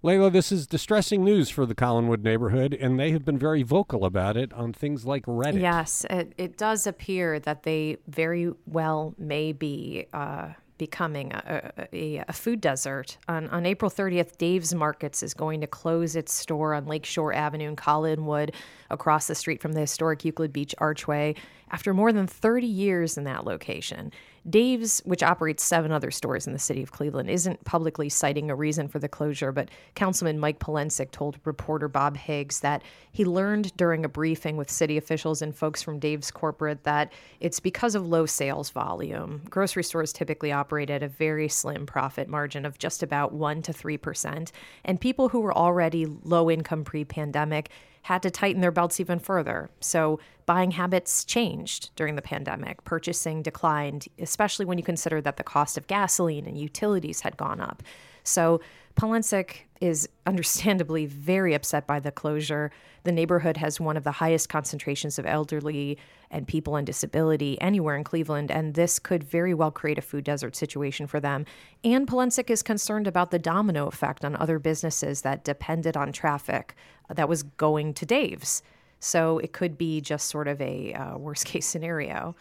Leila, 0.00 0.30
this 0.30 0.52
is 0.52 0.64
distressing 0.64 1.24
news 1.24 1.50
for 1.50 1.66
the 1.66 1.74
Collinwood 1.74 2.22
neighborhood, 2.22 2.72
and 2.72 3.00
they 3.00 3.10
have 3.10 3.24
been 3.24 3.36
very 3.36 3.64
vocal 3.64 4.04
about 4.04 4.36
it 4.36 4.52
on 4.52 4.72
things 4.72 5.04
like 5.04 5.26
Reddit. 5.26 5.60
Yes, 5.60 6.06
it, 6.08 6.34
it 6.38 6.56
does 6.56 6.86
appear 6.86 7.40
that 7.40 7.64
they 7.64 7.96
very 8.06 8.52
well 8.64 9.16
may 9.18 9.50
be 9.50 10.06
uh, 10.12 10.50
becoming 10.78 11.32
a, 11.32 11.72
a, 11.92 12.24
a, 12.28 12.32
food 12.32 12.60
desert. 12.60 13.18
On, 13.28 13.48
on 13.48 13.66
April 13.66 13.90
30th, 13.90 14.38
Dave's 14.38 14.74
Markets 14.74 15.22
is 15.22 15.34
going 15.34 15.60
to 15.60 15.66
close 15.66 16.16
its 16.16 16.32
store 16.32 16.72
on 16.74 16.86
Lakeshore 16.86 17.32
Avenue 17.32 17.68
in 17.68 17.76
Collinwood, 17.76 18.54
across 18.90 19.26
the 19.26 19.34
street 19.34 19.60
from 19.60 19.72
the 19.72 19.80
historic 19.80 20.24
Euclid 20.24 20.52
Beach 20.52 20.74
Archway, 20.78 21.34
after 21.70 21.92
more 21.92 22.12
than 22.12 22.26
30 22.26 22.66
years 22.66 23.18
in 23.18 23.24
that 23.24 23.44
location. 23.44 24.12
Dave's, 24.48 25.00
which 25.04 25.22
operates 25.22 25.64
seven 25.64 25.92
other 25.92 26.10
stores 26.10 26.46
in 26.46 26.52
the 26.52 26.58
city 26.58 26.82
of 26.82 26.92
Cleveland, 26.92 27.28
isn't 27.28 27.64
publicly 27.64 28.08
citing 28.08 28.50
a 28.50 28.54
reason 28.54 28.88
for 28.88 28.98
the 28.98 29.08
closure, 29.08 29.52
but 29.52 29.68
Councilman 29.94 30.38
Mike 30.38 30.58
Polensek 30.58 31.10
told 31.10 31.38
reporter 31.44 31.88
Bob 31.88 32.16
Higgs 32.16 32.60
that 32.60 32.82
he 33.12 33.24
learned 33.24 33.76
during 33.76 34.04
a 34.04 34.08
briefing 34.08 34.56
with 34.56 34.70
city 34.70 34.96
officials 34.96 35.42
and 35.42 35.54
folks 35.54 35.82
from 35.82 35.98
Dave's 35.98 36.30
corporate 36.30 36.84
that 36.84 37.12
it's 37.40 37.60
because 37.60 37.94
of 37.94 38.06
low 38.06 38.26
sales 38.26 38.70
volume. 38.70 39.42
Grocery 39.50 39.84
stores 39.84 40.12
typically 40.12 40.52
operate 40.52 40.90
at 40.90 41.02
a 41.02 41.08
very 41.08 41.48
slim 41.48 41.86
profit 41.86 42.28
margin 42.28 42.64
of 42.64 42.78
just 42.78 43.02
about 43.02 43.32
1 43.32 43.62
to 43.62 43.72
3%, 43.72 44.50
and 44.84 45.00
people 45.00 45.28
who 45.28 45.40
were 45.40 45.56
already 45.56 46.06
low 46.06 46.50
income 46.50 46.84
pre 46.84 47.04
pandemic 47.04 47.70
had 48.02 48.22
to 48.22 48.30
tighten 48.30 48.60
their 48.60 48.70
belts 48.70 49.00
even 49.00 49.18
further. 49.18 49.70
So 49.80 50.18
buying 50.46 50.70
habits 50.72 51.24
changed 51.24 51.90
during 51.96 52.16
the 52.16 52.22
pandemic. 52.22 52.84
Purchasing 52.84 53.42
declined, 53.42 54.08
especially 54.18 54.64
when 54.64 54.78
you 54.78 54.84
consider 54.84 55.20
that 55.20 55.36
the 55.36 55.44
cost 55.44 55.76
of 55.76 55.86
gasoline 55.86 56.46
and 56.46 56.58
utilities 56.58 57.20
had 57.20 57.36
gone 57.36 57.60
up. 57.60 57.82
So 58.24 58.60
Polensek 58.98 59.62
is 59.80 60.08
understandably 60.26 61.06
very 61.06 61.54
upset 61.54 61.86
by 61.86 62.00
the 62.00 62.10
closure. 62.10 62.70
The 63.04 63.12
neighborhood 63.12 63.56
has 63.58 63.80
one 63.80 63.96
of 63.96 64.04
the 64.04 64.12
highest 64.12 64.48
concentrations 64.48 65.18
of 65.18 65.26
elderly 65.26 65.98
and 66.30 66.46
people 66.46 66.74
on 66.74 66.84
disability 66.84 67.60
anywhere 67.60 67.96
in 67.96 68.04
Cleveland, 68.04 68.50
and 68.50 68.74
this 68.74 68.98
could 68.98 69.24
very 69.24 69.54
well 69.54 69.70
create 69.70 69.98
a 69.98 70.02
food 70.02 70.24
desert 70.24 70.54
situation 70.56 71.06
for 71.06 71.20
them. 71.20 71.46
And 71.84 72.06
Polensek 72.06 72.50
is 72.50 72.62
concerned 72.62 73.06
about 73.06 73.30
the 73.30 73.38
domino 73.38 73.86
effect 73.86 74.24
on 74.24 74.36
other 74.36 74.58
businesses 74.58 75.22
that 75.22 75.44
depended 75.44 75.96
on 75.96 76.12
traffic 76.12 76.74
that 77.08 77.28
was 77.28 77.42
going 77.42 77.94
to 77.94 78.06
Dave's. 78.06 78.62
So 79.00 79.38
it 79.38 79.52
could 79.52 79.78
be 79.78 80.00
just 80.00 80.28
sort 80.28 80.48
of 80.48 80.60
a 80.60 80.92
uh, 80.94 81.16
worst 81.18 81.46
case 81.46 81.66
scenario. 81.66 82.34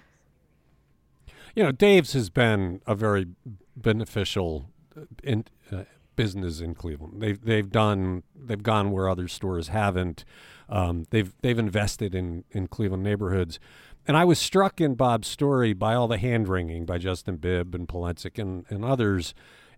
You 1.56 1.64
know, 1.64 1.72
Dave's 1.72 2.14
has 2.14 2.30
been 2.30 2.82
a 2.86 2.96
very 2.96 3.28
beneficial 3.76 4.70
uh, 4.96 5.02
in, 5.24 5.46
uh, 5.72 5.84
business 6.16 6.60
in 6.60 6.76
Cleveland. 6.76 7.22
They've 7.22 7.42
they've 7.42 7.70
done 7.70 8.24
they've 8.36 8.62
gone 8.62 8.92
where 8.92 9.08
other 9.08 9.28
stores 9.28 9.70
haven't. 9.70 10.26
Um, 10.70 11.06
they've 11.10 11.34
they've 11.42 11.60
invested 11.60 12.16
in 12.16 12.44
in 12.52 12.68
Cleveland 12.68 13.04
neighborhoods. 13.04 13.60
And 14.08 14.16
I 14.16 14.24
was 14.24 14.40
struck 14.40 14.80
in 14.80 14.96
Bob's 14.96 15.28
story 15.28 15.74
by 15.74 15.94
all 15.94 16.08
the 16.08 16.18
hand 16.18 16.48
wringing 16.48 16.86
by 16.86 16.98
Justin 16.98 17.36
Bibb 17.36 17.76
and 17.76 17.90
Polensek 17.90 18.40
and, 18.40 18.66
and 18.70 18.86
others 18.86 19.34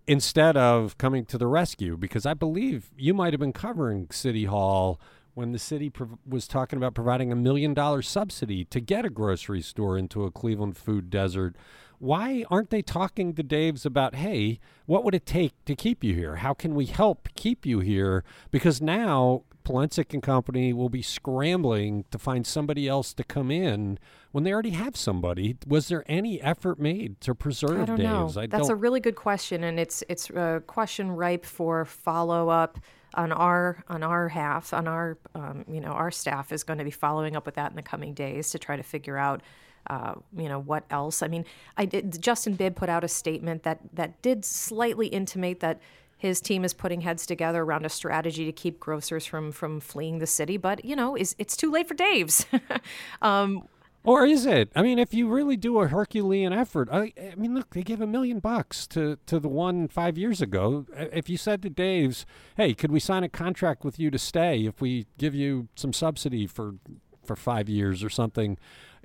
instead 0.06 0.56
of 0.56 0.98
coming 1.00 1.26
to 1.26 1.38
the 1.38 1.48
rescue 1.48 1.98
because 1.98 2.28
I 2.28 2.36
believe 2.36 2.92
you 2.96 3.16
might 3.16 3.34
have 3.34 3.40
been 3.40 3.54
covering 3.54 4.08
City 4.12 4.46
Hall 4.46 5.00
when 5.34 5.52
the 5.52 5.60
city 5.60 5.90
prov- 5.90 6.18
was 6.28 6.48
talking 6.48 6.78
about 6.78 6.94
providing 6.94 7.32
a 7.32 7.36
million 7.36 7.74
dollar 7.74 8.04
subsidy 8.04 8.66
to 8.66 8.80
get 8.80 9.04
a 9.04 9.10
grocery 9.10 9.62
store 9.62 9.98
into 9.98 10.26
a 10.26 10.32
Cleveland 10.32 10.78
food 10.78 11.10
desert 11.10 11.56
why 12.00 12.46
aren't 12.50 12.70
they 12.70 12.82
talking 12.82 13.34
to 13.36 13.44
Dave's 13.44 13.86
about, 13.86 14.16
hey, 14.16 14.60
what 14.86 15.04
would 15.04 15.14
it 15.14 15.26
take 15.26 15.54
to 15.66 15.76
keep 15.76 16.04
you 16.04 16.16
here? 16.16 16.38
How 16.38 16.54
can 16.54 16.74
we 16.74 16.86
help 16.86 17.28
keep 17.36 17.66
you 17.66 17.80
here? 17.80 18.24
Because 18.52 18.82
now 18.82 19.44
Polensek 19.70 20.14
and 20.14 20.24
company 20.24 20.74
will 20.74 20.90
be 20.90 21.02
scrambling 21.02 22.06
to 22.10 22.18
find 22.18 22.46
somebody 22.48 22.88
else 22.88 23.14
to 23.14 23.24
come 23.24 23.52
in 23.52 24.00
when 24.32 24.44
they 24.44 24.52
already 24.52 24.72
have 24.72 24.98
somebody. 24.98 25.58
Was 25.68 25.90
there 25.90 26.04
any 26.08 26.42
effort 26.42 26.80
made 26.80 27.22
to 27.22 27.36
preserve 27.36 27.82
I 27.82 27.86
don't 27.86 27.98
Dave's? 27.98 28.36
Know. 28.36 28.42
I 28.42 28.48
That's 28.48 28.68
don't... 28.68 28.72
a 28.72 28.76
really 28.76 29.00
good 29.00 29.16
question, 29.16 29.64
and 29.64 29.80
it's 29.80 30.04
it's 30.10 30.30
a 30.32 30.64
question 30.66 31.12
ripe 31.12 31.46
for 31.46 31.86
follow 31.86 32.50
up 32.50 32.80
on 33.14 33.32
our 33.32 33.84
on 33.88 34.02
our 34.02 34.30
half 34.30 34.74
on 34.74 34.88
our 34.88 35.18
um, 35.36 35.66
you 35.68 35.82
know 35.82 35.92
our 35.92 36.10
staff 36.10 36.52
is 36.52 36.64
going 36.64 36.80
to 36.80 36.86
be 36.86 36.92
following 36.92 37.36
up 37.36 37.46
with 37.46 37.56
that 37.56 37.70
in 37.70 37.76
the 37.76 37.84
coming 37.84 38.14
days 38.14 38.50
to 38.52 38.60
try 38.60 38.76
to 38.76 38.84
figure 38.84 39.18
out 39.18 39.42
uh, 39.88 40.16
you 40.36 40.50
know 40.50 40.60
what 40.60 40.84
else? 40.90 41.24
I 41.24 41.28
mean, 41.28 41.46
I 41.78 41.86
did. 41.86 42.22
Justin 42.22 42.54
Bibb 42.54 42.76
put 42.76 42.90
out 42.90 43.04
a 43.04 43.08
statement 43.08 43.64
that 43.64 43.80
that 43.94 44.22
did 44.22 44.46
slightly 44.46 45.08
intimate 45.08 45.60
that 45.60 45.80
his 46.20 46.42
team 46.42 46.66
is 46.66 46.74
putting 46.74 47.02
heads 47.02 47.26
together 47.26 47.64
around 47.64 47.86
a 47.86 47.90
strategy 47.90 48.46
to 48.46 48.52
keep 48.52 48.80
grocers 48.80 49.26
from 49.26 49.52
from 49.52 49.80
fleeing 49.80 50.20
the 50.20 50.28
city. 50.28 50.58
But 50.58 50.86
you 50.86 50.96
know, 50.96 51.16
is 51.16 51.36
it's 51.40 51.58
too 51.58 51.72
late 51.72 51.88
for 51.88 51.96
Dave's. 51.96 52.46
um, 53.22 53.64
or 54.04 54.26
is 54.26 54.46
it? 54.46 54.72
I 54.76 54.82
mean, 54.82 55.00
if 55.00 55.14
you 55.14 55.28
really 55.28 55.58
do 55.58 55.80
a 55.80 55.88
Herculean 55.88 56.54
effort, 56.54 56.90
I, 56.92 57.14
I, 57.18 57.36
mean, 57.36 57.54
look, 57.54 57.72
they 57.72 57.84
gave 57.84 58.00
a 58.00 58.08
million 58.08 58.40
bucks 58.40 58.88
to, 58.88 59.18
to 59.26 59.40
the 59.40 59.50
one 59.50 59.88
five 59.90 60.18
years 60.18 60.42
ago. 60.42 60.86
If 60.96 61.30
you 61.30 61.38
said 61.38 61.62
to 61.64 61.70
Dave's, 61.70 62.26
hey, 62.56 62.74
could 62.74 62.92
we 62.92 63.00
sign 63.00 63.24
a 63.24 63.30
contract 63.30 63.84
with 63.84 64.00
you 64.00 64.10
to 64.12 64.18
stay 64.18 64.66
if 64.66 64.80
we 64.80 65.06
give 65.18 65.36
you 65.36 65.68
some 65.76 65.94
subsidy 65.94 66.48
for 66.48 66.76
for 67.24 67.36
five 67.36 67.70
years 67.70 68.04
or 68.04 68.10
something? 68.10 68.58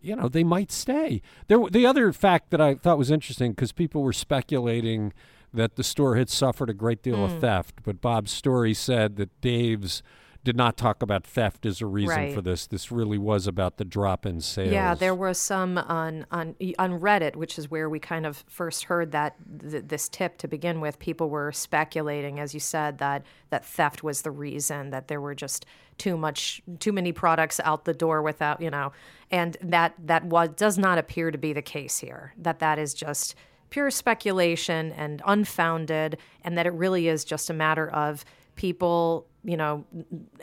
you 0.04 0.14
know, 0.14 0.28
they 0.28 0.44
might 0.44 0.70
stay. 0.70 1.22
There, 1.48 1.58
the 1.70 1.86
other 1.86 2.12
fact 2.12 2.50
that 2.50 2.60
I 2.60 2.74
thought 2.74 2.98
was 2.98 3.10
interesting 3.10 3.52
because 3.52 3.72
people 3.72 4.02
were 4.02 4.12
speculating 4.12 5.14
that 5.54 5.76
the 5.76 5.84
store 5.84 6.16
had 6.16 6.28
suffered 6.28 6.68
a 6.68 6.74
great 6.74 7.02
deal 7.02 7.16
mm. 7.16 7.24
of 7.24 7.32
hmm. 7.32 7.40
theft, 7.40 7.76
but 7.84 8.00
Bob's 8.00 8.32
story 8.32 8.74
said 8.74 9.16
that 9.16 9.40
Dave's 9.40 10.02
did 10.44 10.56
not 10.56 10.76
talk 10.76 11.02
about 11.02 11.24
theft 11.26 11.64
as 11.64 11.80
a 11.80 11.86
reason 11.86 12.16
right. 12.16 12.34
for 12.34 12.42
this. 12.42 12.66
This 12.66 12.92
really 12.92 13.16
was 13.16 13.46
about 13.46 13.78
the 13.78 13.84
drop 13.84 14.26
in 14.26 14.42
sales. 14.42 14.70
Yeah, 14.70 14.94
there 14.94 15.14
was 15.14 15.38
some 15.38 15.78
on 15.78 16.26
on 16.30 16.54
on 16.78 17.00
Reddit, 17.00 17.34
which 17.34 17.58
is 17.58 17.70
where 17.70 17.88
we 17.88 17.98
kind 17.98 18.26
of 18.26 18.44
first 18.46 18.84
heard 18.84 19.10
that 19.12 19.36
th- 19.68 19.84
this 19.86 20.08
tip 20.08 20.36
to 20.38 20.48
begin 20.48 20.82
with. 20.82 20.98
People 20.98 21.30
were 21.30 21.50
speculating, 21.50 22.38
as 22.38 22.52
you 22.52 22.60
said, 22.60 22.98
that 22.98 23.24
that 23.48 23.64
theft 23.64 24.02
was 24.02 24.22
the 24.22 24.30
reason 24.30 24.90
that 24.90 25.08
there 25.08 25.20
were 25.20 25.34
just 25.34 25.64
too 25.96 26.16
much 26.16 26.60
too 26.78 26.92
many 26.92 27.12
products 27.12 27.58
out 27.64 27.86
the 27.86 27.94
door 27.94 28.20
without 28.20 28.60
you 28.60 28.70
know, 28.70 28.92
and 29.30 29.56
that 29.62 29.94
that 29.98 30.24
was 30.26 30.50
does 30.50 30.76
not 30.76 30.98
appear 30.98 31.30
to 31.30 31.38
be 31.38 31.54
the 31.54 31.62
case 31.62 31.98
here. 31.98 32.34
That 32.36 32.58
that 32.58 32.78
is 32.78 32.92
just 32.92 33.34
pure 33.74 33.90
speculation 33.90 34.92
and 34.92 35.20
unfounded, 35.26 36.16
and 36.44 36.56
that 36.56 36.64
it 36.64 36.72
really 36.74 37.08
is 37.08 37.24
just 37.24 37.50
a 37.50 37.52
matter 37.52 37.90
of 37.90 38.24
people 38.54 39.26
you 39.42 39.56
know, 39.56 39.84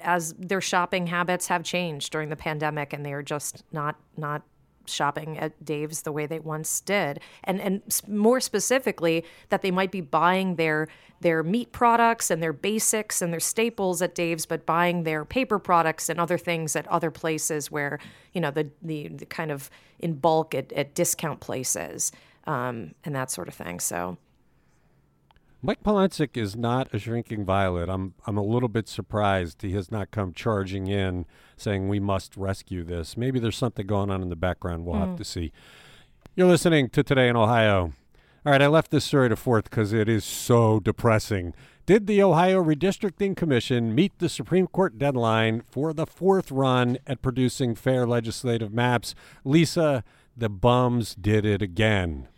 as 0.03 0.33
their 0.33 0.59
shopping 0.59 1.07
habits 1.07 1.47
have 1.47 1.63
changed 1.63 2.11
during 2.11 2.27
the 2.27 2.35
pandemic, 2.35 2.91
and 2.91 3.05
they 3.05 3.13
are 3.13 3.23
just 3.23 3.63
not 3.71 3.95
not 4.17 4.41
shopping 4.85 5.38
at 5.38 5.63
Dave's 5.63 6.01
the 6.01 6.11
way 6.11 6.25
they 6.25 6.39
once 6.39 6.81
did, 6.81 7.21
and 7.45 7.61
and 7.61 7.81
more 8.05 8.41
specifically 8.41 9.23
that 9.47 9.61
they 9.61 9.71
might 9.71 9.91
be 9.91 10.01
buying 10.01 10.57
their 10.57 10.89
their 11.21 11.41
meat 11.41 11.71
products 11.71 12.29
and 12.29 12.43
their 12.43 12.53
basics 12.53 13.21
and 13.21 13.31
their 13.31 13.39
staples 13.39 14.01
at 14.01 14.13
Dave's, 14.13 14.45
but 14.45 14.65
buying 14.65 15.03
their 15.03 15.23
paper 15.23 15.57
products 15.57 16.09
and 16.09 16.19
other 16.19 16.38
things 16.38 16.75
at 16.75 16.85
other 16.89 17.11
places 17.11 17.71
where 17.71 17.97
you 18.33 18.41
know 18.41 18.51
the 18.51 18.69
the, 18.81 19.07
the 19.07 19.25
kind 19.25 19.51
of 19.51 19.69
in 20.00 20.15
bulk 20.15 20.53
at, 20.53 20.71
at 20.73 20.93
discount 20.93 21.39
places 21.39 22.11
um, 22.45 22.93
and 23.03 23.15
that 23.15 23.31
sort 23.31 23.48
of 23.48 23.53
thing. 23.53 23.79
So. 23.79 24.17
Mike 25.63 25.83
Polensek 25.83 26.38
is 26.38 26.55
not 26.55 26.91
a 26.91 26.98
shrinking 26.98 27.45
violet. 27.45 27.88
I'm 27.88 28.15
I'm 28.25 28.36
a 28.38 28.43
little 28.43 28.67
bit 28.67 28.88
surprised 28.88 29.62
he 29.62 29.74
has 29.74 29.91
not 29.91 30.10
come 30.10 30.33
charging 30.33 30.88
in 30.88 31.27
saying 31.55 31.88
we 31.88 32.00
must 32.00 32.36
rescue 32.36 32.83
this. 32.83 33.15
Maybe 33.15 33.39
there's 33.39 33.57
something 33.57 33.86
going 33.86 34.10
on 34.10 34.24
in 34.24 34.29
the 34.29 34.36
background. 34.36 34.86
We'll 34.86 34.95
mm. 34.95 35.07
have 35.07 35.17
to 35.17 35.24
see. 35.24 35.51
You're 36.36 36.48
listening 36.48 36.89
to 36.89 37.03
Today 37.03 37.27
in 37.27 37.36
Ohio. 37.36 37.93
All 38.43 38.51
right, 38.51 38.62
I 38.62 38.67
left 38.67 38.89
this 38.89 39.05
story 39.05 39.29
to 39.29 39.36
fourth 39.36 39.65
because 39.65 39.93
it 39.93 40.10
is 40.10 40.25
so 40.25 40.79
depressing. 40.79 41.53
Did 41.86 42.07
the 42.07 42.24
Ohio 42.24 42.63
Redistricting 42.63 43.38
Commission 43.38 43.93
meet 43.93 44.17
the 44.17 44.29
Supreme 44.29 44.65
Court 44.65 44.98
deadline 44.98 45.62
for 45.69 45.93
the 45.93 46.07
fourth 46.07 46.50
run 46.51 46.98
at 47.05 47.21
producing 47.21 47.75
fair 47.75 48.07
legislative 48.07 48.74
maps? 48.74 49.13
Lisa, 49.43 50.03
the 50.36 50.50
bums 50.50 51.13
did 51.13 51.45
it 51.45 51.62
again. 51.62 52.29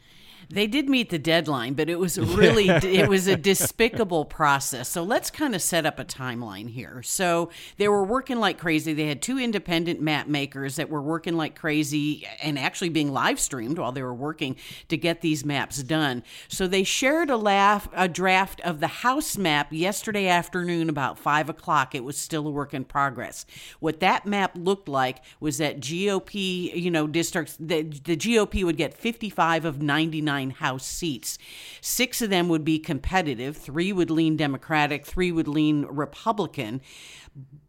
They 0.53 0.67
did 0.67 0.87
meet 0.87 1.09
the 1.09 1.17
deadline, 1.17 1.73
but 1.73 1.89
it 1.89 1.97
was 1.97 2.19
really 2.37 2.69
it 2.69 3.09
was 3.09 3.27
a 3.27 3.35
despicable 3.35 4.23
process. 4.23 4.87
So 4.87 5.01
let's 5.01 5.31
kind 5.31 5.55
of 5.55 5.61
set 5.61 5.85
up 5.85 5.97
a 5.97 6.05
timeline 6.05 6.69
here. 6.69 7.01
So 7.01 7.49
they 7.77 7.87
were 7.87 8.03
working 8.03 8.39
like 8.39 8.59
crazy. 8.59 8.93
They 8.93 9.07
had 9.07 9.21
two 9.21 9.39
independent 9.39 9.99
map 9.99 10.27
makers 10.27 10.75
that 10.75 10.89
were 10.89 11.01
working 11.01 11.35
like 11.35 11.55
crazy 11.55 12.27
and 12.41 12.59
actually 12.59 12.89
being 12.89 13.11
live 13.11 13.39
streamed 13.39 13.79
while 13.79 13.91
they 13.91 14.03
were 14.03 14.13
working 14.13 14.55
to 14.89 14.97
get 14.97 15.21
these 15.21 15.43
maps 15.43 15.81
done. 15.81 16.21
So 16.47 16.67
they 16.67 16.83
shared 16.83 17.31
a 17.31 17.37
laugh 17.37 17.89
a 17.93 18.07
draft 18.07 18.61
of 18.61 18.79
the 18.79 18.87
house 18.87 19.37
map 19.37 19.73
yesterday 19.73 20.27
afternoon 20.27 20.87
about 20.87 21.17
five 21.17 21.49
o'clock. 21.49 21.95
It 21.95 22.03
was 22.03 22.17
still 22.17 22.47
a 22.47 22.51
work 22.51 22.75
in 22.75 22.85
progress. 22.85 23.47
What 23.79 24.01
that 24.01 24.27
map 24.27 24.51
looked 24.55 24.87
like 24.87 25.23
was 25.39 25.57
that 25.57 25.79
GOP, 25.79 26.75
you 26.75 26.91
know, 26.91 27.07
districts 27.07 27.57
the, 27.59 27.81
the 27.81 28.15
GOP 28.15 28.63
would 28.63 28.77
get 28.77 28.93
55 28.93 29.65
of 29.65 29.81
99 29.81 30.42
nine 30.42 30.42
House 30.51 30.85
seats. 30.85 31.37
Six 31.81 32.21
of 32.21 32.29
them 32.29 32.49
would 32.49 32.63
be 32.63 32.79
competitive, 32.79 33.57
three 33.57 33.91
would 33.91 34.09
lean 34.09 34.37
Democratic, 34.37 35.05
three 35.05 35.31
would 35.31 35.47
lean 35.47 35.85
Republican. 35.85 36.81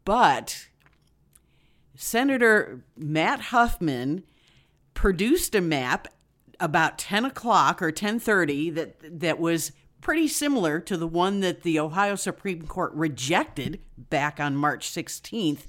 But 0.04 0.68
Senator 1.94 2.84
Matt 2.96 3.40
Huffman 3.40 4.24
produced 4.94 5.54
a 5.54 5.60
map 5.60 6.08
about 6.60 6.98
10 6.98 7.24
o'clock 7.24 7.82
or 7.82 7.90
10.30 7.90 8.74
that, 8.74 9.20
that 9.20 9.38
was 9.38 9.72
pretty 10.00 10.28
similar 10.28 10.80
to 10.80 10.96
the 10.96 11.06
one 11.06 11.40
that 11.40 11.62
the 11.62 11.80
Ohio 11.80 12.14
Supreme 12.14 12.66
Court 12.66 12.92
rejected 12.92 13.80
back 13.96 14.38
on 14.38 14.54
March 14.54 14.90
16th. 14.90 15.62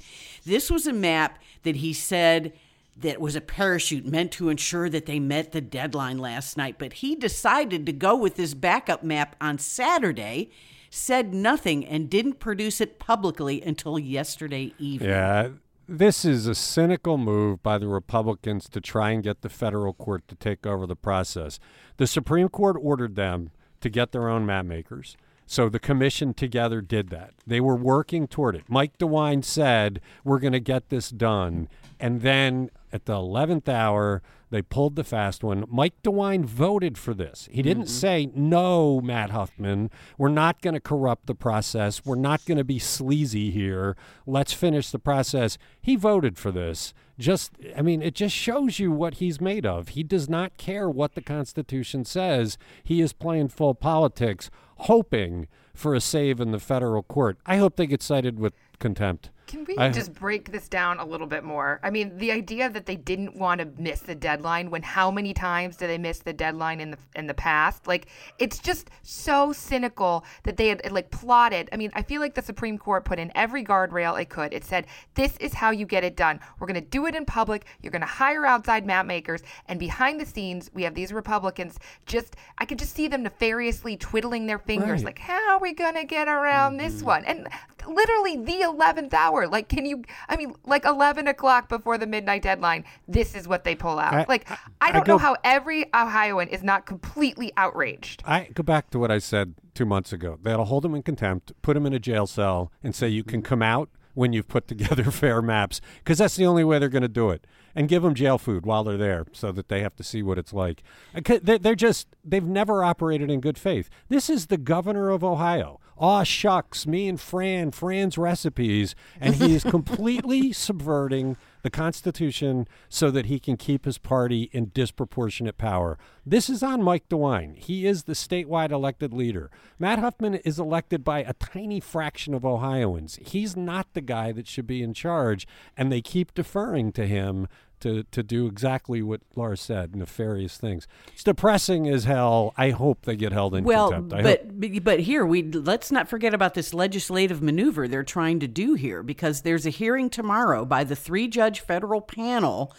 This 0.46 0.70
was 0.70 0.86
a 0.86 0.94
map 0.94 1.40
that 1.64 1.78
he 1.78 1.94
said 1.94 2.54
that 2.98 3.20
was 3.20 3.36
a 3.36 3.42
parachute 3.42 4.06
meant 4.06 4.32
to 4.34 4.50
ensure 4.50 4.90
that 4.90 5.06
they 5.06 5.20
met 5.20 5.52
the 5.52 5.62
deadline 5.62 6.18
last 6.18 6.58
night. 6.58 6.76
But 6.78 6.94
he 6.94 7.16
decided 7.16 7.86
to 7.86 7.94
go 7.94 8.16
with 8.16 8.38
his 8.38 8.54
backup 8.54 9.04
map 9.04 9.36
on 9.42 9.58
Saturday, 9.58 10.50
said 10.90 11.34
nothing, 11.34 11.86
and 11.86 12.10
didn't 12.10 12.40
produce 12.40 12.80
it 12.80 13.00
publicly 13.00 13.62
until 13.62 14.00
yesterday 14.00 14.74
evening. 14.80 15.10
Yeah. 15.10 15.50
This 15.88 16.26
is 16.26 16.48
a 16.48 16.56
cynical 16.56 17.20
move 17.20 17.62
by 17.62 17.78
the 17.78 17.88
Republicans 17.88 18.68
to 18.70 18.82
try 18.82 19.12
and 19.12 19.22
get 19.22 19.42
the 19.42 19.50
federal 19.50 19.94
court 19.94 20.28
to 20.30 20.36
take 20.36 20.66
over 20.66 20.88
the 20.88 20.96
process. 20.96 21.60
The 21.98 22.08
Supreme 22.08 22.50
Court 22.50 22.76
ordered 22.82 23.16
them 23.16 23.52
to 23.82 23.90
get 23.90 24.12
their 24.12 24.28
own 24.28 24.48
map 24.48 24.66
makers. 24.66 25.16
So 25.46 25.70
the 25.70 25.80
commission 25.80 26.34
together 26.34 26.82
did 26.82 27.10
that. 27.10 27.34
They 27.46 27.60
were 27.60 27.76
working 27.76 28.28
toward 28.28 28.56
it. 28.56 28.64
Mike 28.68 28.98
DeWine 28.98 29.44
said, 29.44 30.02
We're 30.24 30.40
going 30.40 30.54
to 30.54 30.60
get 30.60 30.90
this 30.90 31.12
done. 31.12 31.70
And 32.06 32.22
then 32.22 32.70
at 32.94 33.06
the 33.06 33.16
11th 33.16 33.68
hour, 33.68 34.22
they 34.52 34.62
pulled 34.62 34.96
the 34.96 35.04
fast 35.04 35.44
one. 35.44 35.66
Mike 35.68 36.04
DeWine 36.04 36.46
voted 36.46 37.00
for 37.00 37.16
this. 37.16 37.50
He 37.52 37.64
didn't 37.64 37.86
mm-hmm. 37.86 37.90
say, 37.90 38.30
no, 38.36 39.02
Matt 39.02 39.32
Huffman, 39.32 39.90
we're 40.16 40.30
not 40.30 40.62
going 40.62 40.76
to 40.76 40.80
corrupt 40.80 41.26
the 41.26 41.34
process. 41.34 42.06
We're 42.06 42.14
not 42.14 42.46
going 42.46 42.60
to 42.60 42.64
be 42.64 42.78
sleazy 42.78 43.50
here. 43.50 43.98
Let's 44.28 44.54
finish 44.54 44.92
the 44.92 45.00
process. 45.00 45.58
He 45.82 45.96
voted 45.96 46.38
for 46.38 46.52
this. 46.52 46.94
Just, 47.18 47.54
I 47.76 47.82
mean, 47.82 48.04
it 48.04 48.14
just 48.14 48.36
shows 48.36 48.78
you 48.78 48.92
what 48.92 49.16
he's 49.16 49.42
made 49.42 49.66
of. 49.66 49.88
He 49.88 50.04
does 50.04 50.30
not 50.30 50.58
care 50.58 50.88
what 50.88 51.16
the 51.16 51.24
Constitution 51.24 52.06
says. 52.06 52.60
He 52.84 53.02
is 53.02 53.14
playing 53.14 53.48
full 53.48 53.74
politics, 53.74 54.52
hoping 54.78 55.48
for 55.74 55.96
a 55.96 56.00
save 56.00 56.40
in 56.40 56.52
the 56.52 56.60
federal 56.60 57.02
court. 57.02 57.40
I 57.48 57.58
hope 57.58 57.78
they 57.78 57.88
get 57.88 58.04
cited 58.04 58.40
with 58.40 58.54
contempt. 58.78 59.32
Can 59.48 59.66
we 59.66 59.78
I- 59.78 59.90
just 59.90 60.14
break 60.14 60.52
this 60.52 60.68
down 60.68 61.00
a 61.00 61.06
little 61.06 61.28
bit 61.28 61.44
more? 61.44 61.80
I 61.84 61.90
mean, 61.90 62.18
the 62.18 62.32
idea 62.32 62.70
that 62.70 62.86
they 62.86 62.96
didn't 62.96 63.36
want 63.36 63.62
to 63.62 63.68
miss 63.78 64.00
the 64.02 64.16
deadline 64.16 64.70
when 64.70 64.82
how 64.84 65.12
many 65.12 65.34
times 65.34 65.78
did 65.78 65.90
they 65.90 65.98
miss 65.98 66.20
the 66.20 66.34
deadline 66.34 66.80
in 66.80 66.92
the 66.92 66.98
in 67.16 67.28
the 67.28 67.34
past? 67.34 67.88
Like 67.88 68.08
it's 68.40 68.60
just 68.60 68.90
so 69.04 69.54
cynical 69.54 70.26
that 70.44 70.58
they 70.58 70.70
had 70.70 70.92
like 70.92 71.12
plotted. 71.12 71.70
I 71.72 71.78
mean, 71.78 71.92
I 71.94 72.02
feel 72.02 72.22
like 72.22 72.34
the 72.34 72.42
Supreme 72.42 72.78
Court 72.78 73.06
put 73.06 73.20
in 73.20 73.32
every 73.36 73.64
guardrail 73.64 74.20
it 74.20 74.30
could. 74.30 74.54
It 74.54 74.64
said, 74.64 74.88
"This 75.14 75.38
is 75.38 75.54
how 75.54 75.72
you 75.72 75.86
get 75.86 76.04
it 76.04 76.16
done. 76.16 76.40
We're 76.60 76.68
going 76.68 76.82
to 76.82 76.90
do 76.90 77.06
it 77.06 77.16
in 77.16 77.26
public. 77.26 77.66
You're 77.82 77.92
going 77.92 78.02
to 78.02 78.08
hire 78.08 78.46
outside 78.46 78.86
map 78.86 79.06
makers." 79.06 79.42
And 79.68 79.80
behind 79.80 80.20
the 80.20 80.26
scenes, 80.26 80.72
we 80.74 80.84
have 80.84 80.96
these 80.96 81.14
Republicans 81.14 81.80
just 82.06 82.36
I 82.58 82.66
could 82.66 82.80
just 82.80 82.96
see 82.96 83.08
them 83.08 83.24
nefariously 83.24 83.98
twiddling 83.98 84.48
their 84.48 84.60
fingers 84.60 85.04
Right. 85.04 85.06
like, 85.06 85.20
"How 85.20 85.54
are 85.56 85.60
we 85.60 85.74
going 85.74 85.96
to 85.96 86.04
get 86.06 86.28
around 86.28 86.78
this 86.78 86.96
mm-hmm. 86.96 87.06
one?" 87.06 87.26
And 87.26 87.48
literally 87.88 88.38
the 88.38 88.62
11th 88.64 89.14
hour. 89.14 89.35
Like, 89.44 89.70
can 89.70 89.86
you, 89.86 90.04
I 90.30 90.38
mean, 90.38 90.56
like 90.66 90.86
11 90.86 91.28
o'clock 91.28 91.70
before 91.70 91.98
the 91.98 92.08
midnight 92.08 92.42
deadline, 92.42 92.86
this 93.08 93.36
is 93.36 93.48
what 93.48 93.64
they 93.64 93.76
pull 93.76 94.00
out. 94.00 94.14
I- 94.14 94.26
like, 94.28 94.50
I- 94.50 94.58
I, 94.82 94.90
I 94.90 94.92
don't 94.92 95.08
know 95.08 95.16
go- 95.16 95.20
how 95.20 95.36
every 95.44 95.86
Ohioan 95.94 96.48
is 96.48 96.64
not 96.64 96.86
completely 96.86 97.52
outraged. 97.58 98.24
I 98.26 98.50
go 98.54 98.64
back 98.64 98.90
to 98.92 99.00
what 99.00 99.12
I 99.12 99.20
said 99.20 99.56
two 99.74 99.86
months 99.86 100.14
ago. 100.14 100.40
They'll 100.42 100.64
hold 100.66 100.86
him 100.86 100.96
in 100.96 101.04
contempt, 101.04 101.54
put 101.62 101.78
him 101.78 101.86
in 101.86 101.94
a 101.94 102.00
jail 102.00 102.26
cell, 102.28 102.72
and 102.84 102.96
say 102.96 103.08
you 103.10 103.24
can 103.24 103.42
mm-hmm. 103.42 103.50
come 103.50 103.62
out 103.62 103.90
when 104.14 104.32
you've 104.34 104.48
put 104.48 104.68
together 104.68 105.04
fair 105.12 105.42
maps, 105.42 105.82
because 105.98 106.18
that's 106.18 106.38
the 106.38 106.46
only 106.46 106.64
way 106.64 106.80
they're 106.80 106.90
going 106.90 107.02
to 107.02 107.08
do 107.08 107.30
it. 107.30 107.46
And 107.78 107.90
give 107.90 108.04
them 108.04 108.16
jail 108.16 108.38
food 108.38 108.66
while 108.66 108.86
they're 108.86 108.96
there, 108.96 109.26
so 109.34 109.52
that 109.52 109.68
they 109.68 109.82
have 109.82 109.98
to 109.98 110.04
see 110.04 110.24
what 110.24 110.38
it's 110.38 110.54
like. 110.54 110.82
They're 111.14 111.76
just 111.76 112.08
they've 112.24 112.42
never 112.42 112.86
operated 112.86 113.30
in 113.30 113.42
good 113.42 113.58
faith. 113.58 113.90
This 114.08 114.30
is 114.30 114.48
the 114.48 114.58
governor 114.58 115.10
of 115.10 115.26
Ohio. 115.26 115.82
Aw 115.98 116.24
shucks, 116.24 116.86
me 116.86 117.08
and 117.08 117.20
Fran, 117.20 117.72
Fran's 117.72 118.18
recipes, 118.18 118.96
and 119.20 119.36
he 119.36 119.56
is 119.56 119.64
completely 119.76 120.52
subverting 120.52 121.38
the 121.62 121.70
Constitution 121.70 122.68
so 122.90 123.10
that 123.10 123.26
he 123.26 123.40
can 123.40 123.58
keep 123.58 123.86
his 123.86 123.98
party 123.98 124.50
in 124.52 124.72
disproportionate 124.74 125.58
power. 125.58 125.98
This 126.26 126.50
is 126.50 126.62
on 126.62 126.84
Mike 126.84 127.10
DeWine. 127.10 127.58
He 127.58 127.88
is 127.88 128.04
the 128.04 128.14
statewide 128.14 128.72
elected 128.72 129.14
leader. 129.14 129.50
Matt 129.80 130.00
Huffman 130.00 130.36
is 130.36 130.60
elected 130.60 131.04
by 131.04 131.20
a 131.20 131.34
tiny 131.34 131.80
fraction 131.80 132.34
of 132.34 132.46
Ohioans. 132.46 133.18
He's 133.22 133.56
not 133.56 133.94
the 133.94 134.02
guy 134.02 134.32
that 134.34 134.48
should 134.48 134.68
be 134.68 134.84
in 134.84 134.94
charge, 134.94 135.48
and 135.76 135.92
they 135.92 136.02
keep 136.02 136.34
deferring 136.34 136.92
to 136.92 137.08
him 137.08 137.48
to, 137.82 138.04
to 138.04 138.24
do 138.24 138.48
exactly 138.48 139.02
what 139.02 139.22
Lars 139.36 139.62
said, 139.62 139.96
nefarious 139.96 140.58
things. 140.58 140.88
It's 141.14 141.24
depressing 141.24 141.88
as 141.88 142.06
hell. 142.06 142.54
I 142.58 142.72
hope 142.72 143.04
they 143.04 143.16
get 143.16 143.32
held 143.32 143.56
in 143.56 143.64
Well, 143.64 143.90
contempt. 143.92 144.14
I 144.14 144.22
but 144.24 144.40
hope. 144.42 144.50
but- 144.60 144.84
but 144.84 145.00
here 145.02 145.26
we 145.26 145.44
let's 145.44 145.92
not 145.92 146.08
forget 146.10 146.34
about 146.34 146.54
this 146.54 146.74
legislative 146.74 147.42
maneuver 147.42 147.88
they're 147.88 148.04
trying 148.04 148.40
to 148.40 148.48
do 148.48 148.74
here 148.74 149.02
because 149.04 149.42
there's 149.42 149.66
a 149.66 149.70
hearing 149.70 150.10
tomorrow 150.10 150.66
by 150.66 150.84
the 150.84 150.96
three-judge 150.96 151.60
federal 151.60 152.02
panel 152.02 152.74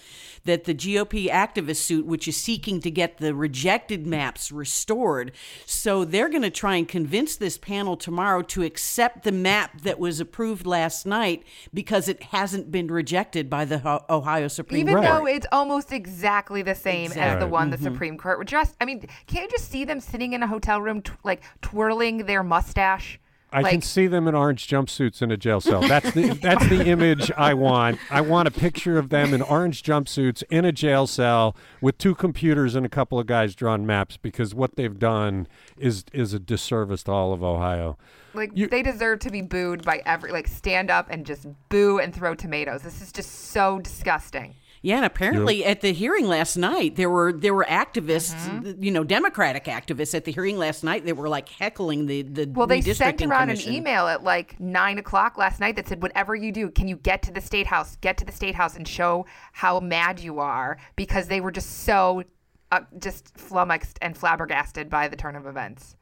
that 0.44 0.64
the 0.64 0.74
GOP 0.74 1.28
activist 1.28 1.76
suit 1.78 2.06
which 2.06 2.28
is 2.28 2.36
seeking 2.36 2.80
to 2.80 2.90
get 2.90 3.18
the 3.18 3.34
rejected 3.34 4.06
maps 4.06 4.52
restored. 4.52 5.32
So 5.64 6.04
they're 6.04 6.28
going 6.28 6.42
to 6.42 6.50
try 6.50 6.76
and 6.76 6.86
convince 6.88 7.36
this 7.36 7.58
panel 7.58 7.96
tomorrow 7.96 8.42
to 8.42 8.62
accept 8.62 9.24
the 9.24 9.32
map 9.32 9.80
that 9.82 9.98
was 9.98 10.20
approved 10.20 10.66
last 10.66 11.06
night 11.06 11.42
because 11.74 12.08
it 12.08 12.22
hasn't 12.24 12.70
been 12.70 12.86
rejected 12.88 13.50
by 13.50 13.64
the 13.64 14.02
Ohio 14.08 14.46
Supreme 14.48 14.80
Even 14.82 14.85
Court. 14.92 15.04
though 15.04 15.26
it's 15.26 15.46
almost 15.52 15.92
exactly 15.92 16.62
the 16.62 16.74
same 16.74 17.06
as 17.06 17.14
the 17.14 17.20
Exactly. 17.20 17.48
one 17.48 17.70
the 17.70 17.76
mm-hmm. 17.76 17.84
Supreme 17.84 18.18
Court 18.18 18.46
just, 18.46 18.76
I 18.80 18.84
mean, 18.84 19.06
can't 19.26 19.50
you 19.50 19.58
just 19.58 19.70
see 19.70 19.84
them 19.84 20.00
sitting 20.00 20.32
in 20.32 20.42
a 20.42 20.46
hotel 20.46 20.80
room, 20.80 21.02
tw- 21.02 21.24
like 21.24 21.42
twirling 21.62 22.26
their 22.26 22.42
mustache? 22.42 23.18
I 23.52 23.60
like, 23.60 23.70
can 23.70 23.80
see 23.82 24.06
them 24.08 24.26
in 24.26 24.34
orange 24.34 24.66
jumpsuits 24.66 25.22
in 25.22 25.30
a 25.30 25.36
jail 25.36 25.60
cell. 25.60 25.80
That's 25.80 26.10
the 26.12 26.34
that's 26.34 26.68
the 26.68 26.84
image 26.88 27.30
I 27.36 27.54
want. 27.54 27.98
I 28.10 28.20
want 28.20 28.48
a 28.48 28.50
picture 28.50 28.98
of 28.98 29.08
them 29.08 29.32
in 29.32 29.40
orange 29.40 29.82
jumpsuits 29.82 30.42
in 30.50 30.64
a 30.64 30.72
jail 30.72 31.06
cell 31.06 31.56
with 31.80 31.96
two 31.96 32.14
computers 32.14 32.74
and 32.74 32.84
a 32.84 32.88
couple 32.88 33.18
of 33.20 33.26
guys 33.26 33.54
drawing 33.54 33.86
maps 33.86 34.16
because 34.16 34.54
what 34.54 34.74
they've 34.74 34.98
done 34.98 35.46
is 35.78 36.04
is 36.12 36.34
a 36.34 36.40
disservice 36.40 37.04
to 37.04 37.12
all 37.12 37.32
of 37.32 37.42
Ohio. 37.42 37.96
Like 38.34 38.50
You- 38.54 38.66
they 38.66 38.82
deserve 38.82 39.20
to 39.20 39.30
be 39.30 39.42
booed 39.42 39.84
by 39.84 40.02
every 40.04 40.32
like 40.32 40.48
stand 40.48 40.90
up 40.90 41.06
and 41.08 41.24
just 41.24 41.46
boo 41.68 41.98
and 41.98 42.12
throw 42.12 42.34
tomatoes. 42.34 42.82
This 42.82 43.00
is 43.00 43.12
just 43.12 43.50
so 43.52 43.78
disgusting. 43.78 44.54
Yeah, 44.86 44.98
and 44.98 45.04
apparently 45.04 45.64
at 45.64 45.80
the 45.80 45.92
hearing 45.92 46.28
last 46.28 46.56
night, 46.56 46.94
there 46.94 47.10
were 47.10 47.32
there 47.32 47.52
were 47.52 47.66
activists, 47.68 48.36
Mm-hmm. 48.48 48.80
you 48.84 48.92
know, 48.92 49.02
Democratic 49.02 49.64
activists 49.64 50.14
at 50.14 50.24
the 50.24 50.30
hearing 50.30 50.58
last 50.58 50.84
night. 50.84 51.04
They 51.04 51.12
were 51.12 51.28
like 51.28 51.48
heckling 51.48 52.06
the 52.06 52.22
the 52.22 52.46
Well, 52.46 52.68
they 52.68 52.80
sent 52.82 53.20
around 53.20 53.48
commission. 53.48 53.70
an 53.70 53.74
email 53.78 54.06
at 54.06 54.22
like 54.22 54.60
nine 54.60 54.98
o'clock 54.98 55.36
last 55.38 55.58
night 55.58 55.74
that 55.74 55.88
said, 55.88 56.02
"Whatever 56.02 56.36
you 56.36 56.52
do, 56.52 56.70
can 56.70 56.86
you 56.86 56.94
get 56.94 57.20
to 57.22 57.32
the 57.32 57.40
state 57.40 57.66
house? 57.66 57.96
Get 58.00 58.16
to 58.18 58.24
the 58.24 58.30
state 58.30 58.54
house 58.54 58.76
and 58.76 58.86
show 58.86 59.26
how 59.54 59.80
mad 59.80 60.20
you 60.20 60.38
are?" 60.38 60.78
Because 60.94 61.26
they 61.26 61.40
were 61.40 61.50
just 61.50 61.80
so, 61.82 62.22
uh, 62.70 62.82
just 63.00 63.36
flummoxed 63.36 63.98
and 64.00 64.16
flabbergasted 64.16 64.88
by 64.88 65.08
the 65.08 65.16
turn 65.16 65.34
of 65.34 65.46
events. 65.46 65.96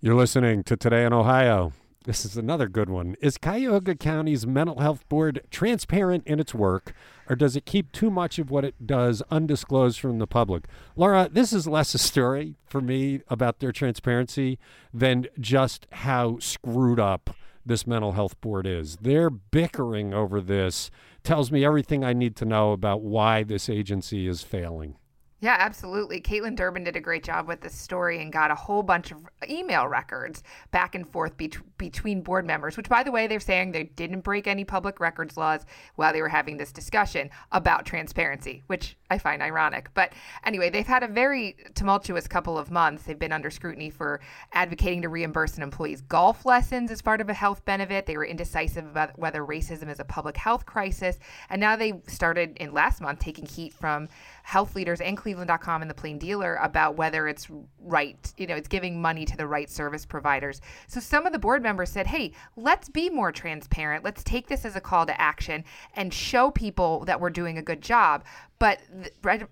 You're 0.00 0.14
listening 0.14 0.62
to 0.64 0.74
Today 0.78 1.04
in 1.04 1.12
Ohio. 1.12 1.74
This 2.04 2.26
is 2.26 2.36
another 2.36 2.68
good 2.68 2.90
one. 2.90 3.16
Is 3.22 3.38
Cuyahoga 3.38 3.94
County's 3.94 4.46
mental 4.46 4.80
health 4.80 5.08
board 5.08 5.40
transparent 5.50 6.26
in 6.26 6.38
its 6.38 6.52
work, 6.52 6.92
or 7.30 7.34
does 7.34 7.56
it 7.56 7.64
keep 7.64 7.92
too 7.92 8.10
much 8.10 8.38
of 8.38 8.50
what 8.50 8.62
it 8.62 8.86
does 8.86 9.22
undisclosed 9.30 9.98
from 9.98 10.18
the 10.18 10.26
public? 10.26 10.66
Laura, 10.96 11.30
this 11.32 11.50
is 11.54 11.66
less 11.66 11.94
a 11.94 11.98
story 11.98 12.56
for 12.66 12.82
me 12.82 13.22
about 13.28 13.60
their 13.60 13.72
transparency 13.72 14.58
than 14.92 15.28
just 15.40 15.86
how 15.92 16.38
screwed 16.40 17.00
up 17.00 17.34
this 17.64 17.86
mental 17.86 18.12
health 18.12 18.38
board 18.42 18.66
is. 18.66 18.96
Their 18.96 19.30
bickering 19.30 20.12
over 20.12 20.42
this 20.42 20.90
tells 21.22 21.50
me 21.50 21.64
everything 21.64 22.04
I 22.04 22.12
need 22.12 22.36
to 22.36 22.44
know 22.44 22.72
about 22.72 23.00
why 23.00 23.44
this 23.44 23.70
agency 23.70 24.28
is 24.28 24.42
failing. 24.42 24.96
Yeah, 25.44 25.56
absolutely. 25.58 26.22
Kaitlin 26.22 26.56
Durbin 26.56 26.84
did 26.84 26.96
a 26.96 27.00
great 27.00 27.22
job 27.22 27.46
with 27.46 27.60
this 27.60 27.74
story 27.74 28.22
and 28.22 28.32
got 28.32 28.50
a 28.50 28.54
whole 28.54 28.82
bunch 28.82 29.12
of 29.12 29.18
email 29.46 29.86
records 29.86 30.42
back 30.70 30.94
and 30.94 31.06
forth 31.06 31.36
bet- 31.36 31.58
between 31.76 32.22
board 32.22 32.46
members, 32.46 32.78
which, 32.78 32.88
by 32.88 33.02
the 33.02 33.10
way, 33.12 33.26
they're 33.26 33.38
saying 33.38 33.72
they 33.72 33.82
didn't 33.82 34.22
break 34.22 34.46
any 34.46 34.64
public 34.64 35.00
records 35.00 35.36
laws 35.36 35.66
while 35.96 36.14
they 36.14 36.22
were 36.22 36.30
having 36.30 36.56
this 36.56 36.72
discussion 36.72 37.28
about 37.52 37.84
transparency, 37.84 38.62
which 38.68 38.96
I 39.10 39.18
find 39.18 39.42
ironic. 39.42 39.92
But 39.92 40.14
anyway, 40.44 40.70
they've 40.70 40.86
had 40.86 41.02
a 41.02 41.08
very 41.08 41.56
tumultuous 41.74 42.26
couple 42.26 42.56
of 42.56 42.70
months. 42.70 43.02
They've 43.02 43.18
been 43.18 43.30
under 43.30 43.50
scrutiny 43.50 43.90
for 43.90 44.20
advocating 44.54 45.02
to 45.02 45.10
reimburse 45.10 45.58
an 45.58 45.62
employee's 45.62 46.00
golf 46.00 46.46
lessons 46.46 46.90
as 46.90 47.02
part 47.02 47.20
of 47.20 47.28
a 47.28 47.34
health 47.34 47.66
benefit. 47.66 48.06
They 48.06 48.16
were 48.16 48.24
indecisive 48.24 48.86
about 48.86 49.18
whether 49.18 49.44
racism 49.44 49.90
is 49.90 50.00
a 50.00 50.04
public 50.04 50.38
health 50.38 50.64
crisis. 50.64 51.18
And 51.50 51.60
now 51.60 51.76
they 51.76 52.00
started 52.06 52.56
in 52.56 52.72
last 52.72 53.02
month 53.02 53.18
taking 53.18 53.44
heat 53.44 53.74
from 53.74 54.08
health 54.42 54.74
leaders 54.74 55.02
and 55.02 55.18
Cleveland 55.18 55.33
Cleveland.com 55.34 55.82
and 55.82 55.90
the 55.90 55.94
Plain 55.94 56.18
Dealer 56.18 56.54
about 56.62 56.96
whether 56.96 57.26
it's 57.26 57.48
right, 57.80 58.32
you 58.36 58.46
know, 58.46 58.54
it's 58.54 58.68
giving 58.68 59.02
money 59.02 59.24
to 59.24 59.36
the 59.36 59.48
right 59.48 59.68
service 59.68 60.06
providers. 60.06 60.60
So 60.86 61.00
some 61.00 61.26
of 61.26 61.32
the 61.32 61.40
board 61.40 61.60
members 61.60 61.90
said, 61.90 62.06
hey, 62.06 62.30
let's 62.56 62.88
be 62.88 63.10
more 63.10 63.32
transparent. 63.32 64.04
Let's 64.04 64.22
take 64.22 64.46
this 64.46 64.64
as 64.64 64.76
a 64.76 64.80
call 64.80 65.06
to 65.06 65.20
action 65.20 65.64
and 65.94 66.14
show 66.14 66.52
people 66.52 67.04
that 67.06 67.20
we're 67.20 67.30
doing 67.30 67.58
a 67.58 67.62
good 67.62 67.82
job. 67.82 68.22
But 68.60 68.78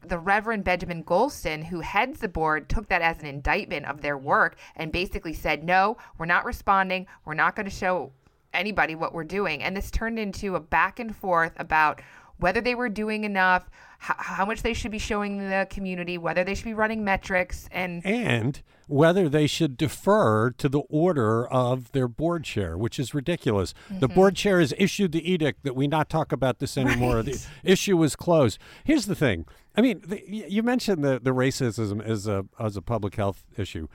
the, 0.07 0.18
Reverend 0.18 0.62
Benjamin 0.62 1.03
Gohlstin, 1.03 1.64
who 1.64 1.81
heads 1.81 2.21
the 2.21 2.29
board, 2.29 2.68
took 2.68 2.88
that 2.88 3.03
as 3.03 3.18
an 3.18 3.27
indictment 3.27 3.87
of 3.87 4.03
their 4.03 4.16
work 4.16 4.57
and 4.77 4.92
basically 4.92 5.33
said, 5.33 5.64
no, 5.64 5.97
we're 6.16 6.27
not 6.27 6.45
responding. 6.45 7.09
We're 7.25 7.35
not 7.35 7.57
going 7.57 7.66
to 7.66 7.75
show 7.75 8.12
anybody 8.55 8.95
what 8.95 9.12
we're 9.12 9.25
doing. 9.25 9.64
And 9.64 9.77
this 9.77 9.90
turned 9.90 10.21
into 10.21 10.55
a 10.55 10.61
back 10.61 11.01
and 11.01 11.14
forth 11.16 11.53
about 11.57 12.01
whether 12.38 12.61
they 12.61 12.75
were 12.75 12.88
doing 12.88 13.25
enough, 13.25 13.71
how, 14.02 14.16
how 14.18 14.44
much 14.44 14.62
they 14.62 14.74
should 14.74 14.90
be 14.90 14.98
showing 14.98 15.38
the 15.38 15.64
community, 15.70 16.18
whether 16.18 16.42
they 16.42 16.56
should 16.56 16.64
be 16.64 16.74
running 16.74 17.04
metrics, 17.04 17.68
and 17.70 18.04
and 18.04 18.60
whether 18.88 19.28
they 19.28 19.46
should 19.46 19.76
defer 19.76 20.50
to 20.50 20.68
the 20.68 20.80
order 20.90 21.46
of 21.46 21.92
their 21.92 22.08
board 22.08 22.42
chair, 22.42 22.76
which 22.76 22.98
is 22.98 23.14
ridiculous. 23.14 23.74
Mm-hmm. 23.88 24.00
The 24.00 24.08
board 24.08 24.34
chair 24.34 24.58
has 24.58 24.74
issued 24.76 25.12
the 25.12 25.30
edict 25.30 25.62
that 25.62 25.76
we 25.76 25.86
not 25.86 26.10
talk 26.10 26.32
about 26.32 26.58
this 26.58 26.76
anymore. 26.76 27.16
Right. 27.16 27.26
The 27.26 27.46
issue 27.62 28.02
is 28.02 28.16
closed. 28.16 28.58
Here's 28.82 29.06
the 29.06 29.14
thing. 29.14 29.46
I 29.76 29.80
mean, 29.80 30.02
the, 30.04 30.20
you 30.26 30.64
mentioned 30.64 31.04
the, 31.04 31.20
the 31.22 31.30
racism 31.30 32.04
as 32.04 32.26
a 32.26 32.44
as 32.58 32.76
a 32.76 32.82
public 32.82 33.14
health 33.14 33.44
issue. 33.56 33.86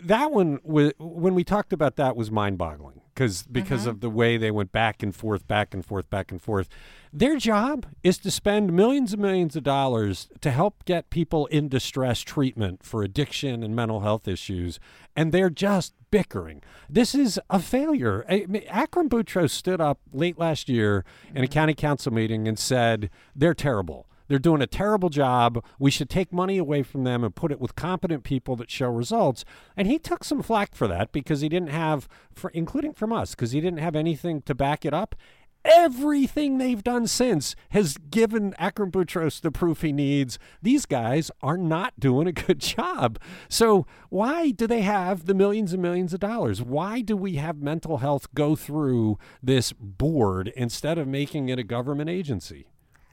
That 0.00 0.32
one, 0.32 0.60
when 0.64 1.34
we 1.34 1.44
talked 1.44 1.72
about 1.72 1.96
that, 1.96 2.14
was 2.14 2.30
mind 2.30 2.58
boggling 2.58 3.00
because 3.14 3.44
because 3.44 3.80
mm-hmm. 3.80 3.90
of 3.90 4.00
the 4.00 4.10
way 4.10 4.36
they 4.36 4.50
went 4.50 4.70
back 4.70 5.02
and 5.02 5.16
forth, 5.16 5.48
back 5.48 5.72
and 5.72 5.84
forth, 5.84 6.10
back 6.10 6.30
and 6.30 6.42
forth. 6.42 6.68
Their 7.18 7.38
job 7.38 7.86
is 8.02 8.18
to 8.18 8.30
spend 8.30 8.74
millions 8.74 9.14
and 9.14 9.22
millions 9.22 9.56
of 9.56 9.62
dollars 9.62 10.28
to 10.42 10.50
help 10.50 10.84
get 10.84 11.08
people 11.08 11.46
in 11.46 11.66
distress 11.66 12.20
treatment 12.20 12.82
for 12.82 13.02
addiction 13.02 13.62
and 13.62 13.74
mental 13.74 14.00
health 14.00 14.28
issues, 14.28 14.78
and 15.16 15.32
they're 15.32 15.48
just 15.48 15.94
bickering. 16.10 16.60
This 16.90 17.14
is 17.14 17.40
a 17.48 17.58
failure. 17.58 18.22
Akram 18.68 19.08
Boutros 19.08 19.48
stood 19.48 19.80
up 19.80 19.98
late 20.12 20.38
last 20.38 20.68
year 20.68 21.06
in 21.34 21.42
a 21.42 21.48
county 21.48 21.72
council 21.72 22.12
meeting 22.12 22.46
and 22.46 22.58
said 22.58 23.08
they're 23.34 23.54
terrible. 23.54 24.06
They're 24.28 24.38
doing 24.38 24.60
a 24.60 24.66
terrible 24.66 25.08
job. 25.08 25.64
We 25.78 25.90
should 25.90 26.10
take 26.10 26.34
money 26.34 26.58
away 26.58 26.82
from 26.82 27.04
them 27.04 27.24
and 27.24 27.34
put 27.34 27.50
it 27.50 27.60
with 27.60 27.76
competent 27.76 28.24
people 28.24 28.56
that 28.56 28.70
show 28.70 28.90
results. 28.90 29.42
And 29.74 29.88
he 29.88 29.98
took 29.98 30.22
some 30.22 30.42
flack 30.42 30.74
for 30.74 30.86
that 30.88 31.12
because 31.12 31.40
he 31.40 31.48
didn't 31.48 31.70
have, 31.70 32.08
for, 32.34 32.50
including 32.50 32.92
from 32.92 33.10
us, 33.10 33.30
because 33.30 33.52
he 33.52 33.60
didn't 33.62 33.78
have 33.78 33.96
anything 33.96 34.42
to 34.42 34.54
back 34.54 34.84
it 34.84 34.92
up. 34.92 35.14
Everything 35.74 36.58
they've 36.58 36.84
done 36.84 37.08
since 37.08 37.56
has 37.70 37.96
given 37.96 38.54
Akram 38.56 38.92
Boutros 38.92 39.40
the 39.40 39.50
proof 39.50 39.82
he 39.82 39.92
needs. 39.92 40.38
These 40.62 40.86
guys 40.86 41.30
are 41.42 41.56
not 41.56 41.98
doing 41.98 42.28
a 42.28 42.32
good 42.32 42.60
job. 42.60 43.18
So, 43.48 43.84
why 44.08 44.52
do 44.52 44.68
they 44.68 44.82
have 44.82 45.26
the 45.26 45.34
millions 45.34 45.72
and 45.72 45.82
millions 45.82 46.14
of 46.14 46.20
dollars? 46.20 46.62
Why 46.62 47.00
do 47.00 47.16
we 47.16 47.36
have 47.36 47.60
mental 47.60 47.98
health 47.98 48.32
go 48.32 48.54
through 48.54 49.18
this 49.42 49.72
board 49.72 50.52
instead 50.56 50.98
of 50.98 51.08
making 51.08 51.48
it 51.48 51.58
a 51.58 51.64
government 51.64 52.10
agency? 52.10 52.68